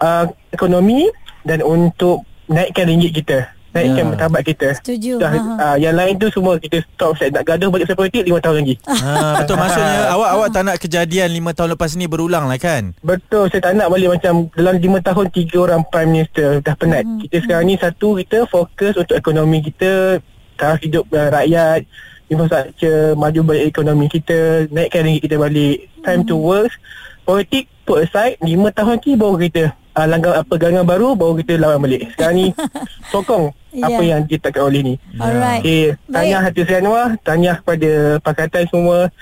uh, 0.03 0.27
ekonomi 0.51 1.07
Dan 1.43 1.63
untuk 1.63 2.27
naikkan 2.51 2.89
ringgit 2.89 3.15
kita 3.23 3.58
Naikkan 3.69 4.01
Ya. 4.01 4.07
martabat 4.07 4.41
kita. 4.41 4.67
Setuju. 4.75 5.13
Dah, 5.15 5.29
Ha, 5.29 5.37
uh, 5.37 5.75
yang 5.77 5.93
lain 5.93 6.17
tu 6.17 6.25
semua 6.27 6.57
kita 6.57 6.81
stop 6.83 7.13
Saya 7.13 7.29
nak 7.29 7.45
gaduh 7.45 7.69
balik 7.69 7.85
pasal 7.85 7.99
politik 7.99 8.23
5 8.23 8.41
tahun 8.41 8.55
lagi. 8.59 8.75
Ha, 8.83 9.11
betul. 9.39 9.55
Maksudnya 9.55 9.99
awak 10.09 10.29
awak 10.31 10.47
tak 10.49 10.63
nak 10.63 10.77
kejadian 10.77 11.29
5 11.31 11.53
tahun 11.53 11.69
lepas 11.71 11.91
ni 11.93 12.05
berulang 12.05 12.45
lah 12.45 12.57
kan? 12.57 12.97
Betul. 12.99 13.45
Saya 13.47 13.61
tak 13.61 13.73
nak 13.75 13.87
balik 13.87 14.09
macam 14.11 14.33
Dalam 14.51 14.75
5 14.75 14.89
tahun 15.03 15.25
tiga 15.29 15.57
orang 15.61 15.81
Prime 15.85 16.09
Minister 16.11 16.49
Dah 16.59 16.73
penat. 16.73 17.03
Hmm, 17.03 17.21
Kita 17.21 17.35
sekarang 17.39 17.65
ni 17.65 17.75
satu 17.75 18.17
Kita 18.17 18.37
fokus 18.45 18.93
untuk 18.95 19.13
ekonomi 19.13 19.61
kita 19.61 20.17
Taraf 20.55 20.79
hidup 20.79 21.05
uh, 21.07 21.29
rakyat 21.29 21.85
Infrastructure 22.27 23.13
Maju 23.13 23.39
balik 23.43 23.65
ekonomi 23.67 24.05
kita 24.07 24.65
Naikkan 24.67 25.03
ringgit 25.03 25.23
kita 25.23 25.37
balik. 25.37 25.77
Time 26.01 26.21
to 26.23 26.35
work. 26.35 26.73
Politik 27.21 27.69
put 27.83 28.01
aside 28.01 28.37
5 28.39 28.49
tahun 28.71 28.97
lagi 28.97 29.13
baru 29.13 29.37
kita 29.39 29.63
uh, 29.93 30.05
Langgar 30.05 30.33
apa 30.35 30.53
gangan 30.55 30.81
baru 30.83 31.13
Baru 31.13 31.37
kita 31.37 31.53
lawan 31.55 31.79
balik. 31.79 32.09
Sekarang 32.11 32.35
ni 32.35 32.47
Sokong 33.13 33.53
Apa 33.69 34.01
Ya. 34.01 34.17
yang 34.17 34.21
ditetapkan 34.25 34.65
oleh 34.65 34.81
ni? 34.81 34.93
Alright. 35.15 35.61
Okay, 35.61 35.83
tanya 36.09 36.41
Hati 36.41 36.61
Sri 36.65 36.75
Anwar, 36.81 37.13
tanya 37.21 37.61
kepada 37.61 38.17
pakatan 38.19 38.65
semua 38.65 39.13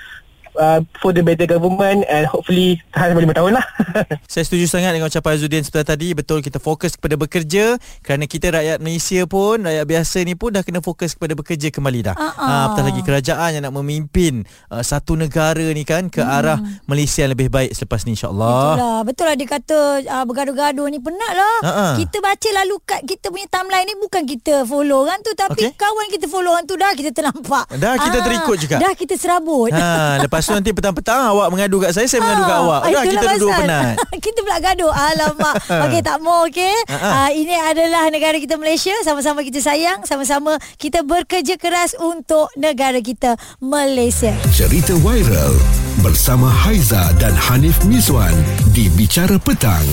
uh, 0.58 0.82
for 0.98 1.14
the 1.14 1.22
better 1.22 1.46
government 1.46 2.04
and 2.10 2.26
hopefully 2.26 2.82
tahan 2.92 3.14
sampai 3.14 3.30
5 3.30 3.38
tahun 3.38 3.52
lah. 3.56 3.66
Saya 4.32 4.44
setuju 4.44 4.66
sangat 4.66 4.92
dengan 4.92 5.08
ucapan 5.08 5.32
Azudin 5.38 5.62
sebentar 5.64 5.94
tadi. 5.94 6.12
Betul 6.12 6.42
kita 6.42 6.58
fokus 6.58 6.98
kepada 6.98 7.14
bekerja 7.14 7.78
kerana 8.02 8.26
kita 8.26 8.52
rakyat 8.52 8.78
Malaysia 8.82 9.24
pun, 9.24 9.64
rakyat 9.64 9.86
biasa 9.86 10.18
ni 10.26 10.34
pun 10.34 10.50
dah 10.52 10.62
kena 10.66 10.82
fokus 10.82 11.14
kepada 11.14 11.32
bekerja 11.38 11.70
kembali 11.70 12.00
dah. 12.10 12.16
Ah. 12.18 12.70
apatah 12.70 12.90
lagi 12.90 13.00
kerajaan 13.06 13.58
yang 13.58 13.62
nak 13.64 13.74
memimpin 13.78 14.42
uh, 14.68 14.82
satu 14.82 15.14
negara 15.14 15.64
ni 15.72 15.86
kan 15.86 16.10
ke 16.10 16.20
arah 16.20 16.58
Malaysia 16.90 17.22
yang 17.22 17.32
lebih 17.32 17.48
baik 17.48 17.72
selepas 17.72 18.02
ni 18.04 18.18
insya-Allah. 18.18 18.74
Itulah, 18.74 19.00
betul 19.06 19.24
lah 19.30 19.36
dia 19.38 19.48
kata 19.48 19.78
uh, 20.02 20.24
bergaduh-gaduh 20.26 20.86
ni 20.90 20.98
penat 20.98 21.32
lah. 21.32 21.56
Ha-ha. 21.62 21.86
Kita 22.02 22.18
baca 22.18 22.48
lalu 22.64 22.76
kat 22.82 23.00
kita 23.06 23.30
punya 23.30 23.46
timeline 23.46 23.86
ni 23.86 23.94
bukan 24.00 24.22
kita 24.26 24.66
follow 24.66 25.06
orang 25.06 25.20
tu 25.22 25.32
tapi 25.38 25.70
Okey. 25.70 25.78
kawan 25.78 26.06
kita 26.10 26.26
follow 26.26 26.50
orang 26.50 26.66
tu 26.66 26.74
dah 26.74 26.92
kita 26.96 27.10
ternampak. 27.14 27.64
Dah, 27.78 27.94
kita 28.00 28.18
terikut 28.24 28.56
juga. 28.58 28.76
Dah 28.82 28.92
kita 28.96 29.14
serabut. 29.14 29.70
Ha, 29.70 30.16
lepas 30.24 30.47
tu 30.48 30.56
nanti 30.56 30.72
petang-petang 30.72 31.20
awak 31.28 31.52
mengadu 31.52 31.76
kat 31.78 31.92
saya, 31.92 32.08
saya 32.08 32.24
mengadu 32.24 32.42
kat 32.42 32.56
Ah, 32.56 32.62
awak. 32.64 32.80
Dah 32.80 32.88
itulah 32.88 33.04
kita 33.04 33.26
duduk 33.36 33.50
penat. 33.52 33.94
kita 34.24 34.38
pula 34.40 34.58
gaduh. 34.58 34.92
Alamak. 34.92 35.54
Okey 35.84 36.00
tak 36.00 36.18
mau 36.18 36.48
okey. 36.48 36.74
Uh, 36.88 37.30
ini 37.36 37.54
adalah 37.54 38.08
negara 38.08 38.40
kita 38.40 38.56
Malaysia. 38.56 38.96
Sama-sama 39.04 39.44
kita 39.44 39.60
sayang, 39.60 40.08
sama-sama 40.08 40.56
kita 40.80 41.04
bekerja 41.04 41.60
keras 41.60 41.92
untuk 41.94 42.48
negara 42.56 42.98
kita 42.98 43.36
Malaysia. 43.60 44.32
Cerita 44.50 44.96
viral 44.98 45.52
bersama 46.00 46.48
Haiza 46.48 47.12
dan 47.20 47.36
Hanif 47.36 47.84
Miswan 47.84 48.32
di 48.72 48.88
Bicara 48.88 49.36
Petang. 49.36 49.84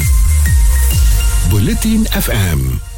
Buletin 1.52 2.08
FM. 2.10 2.95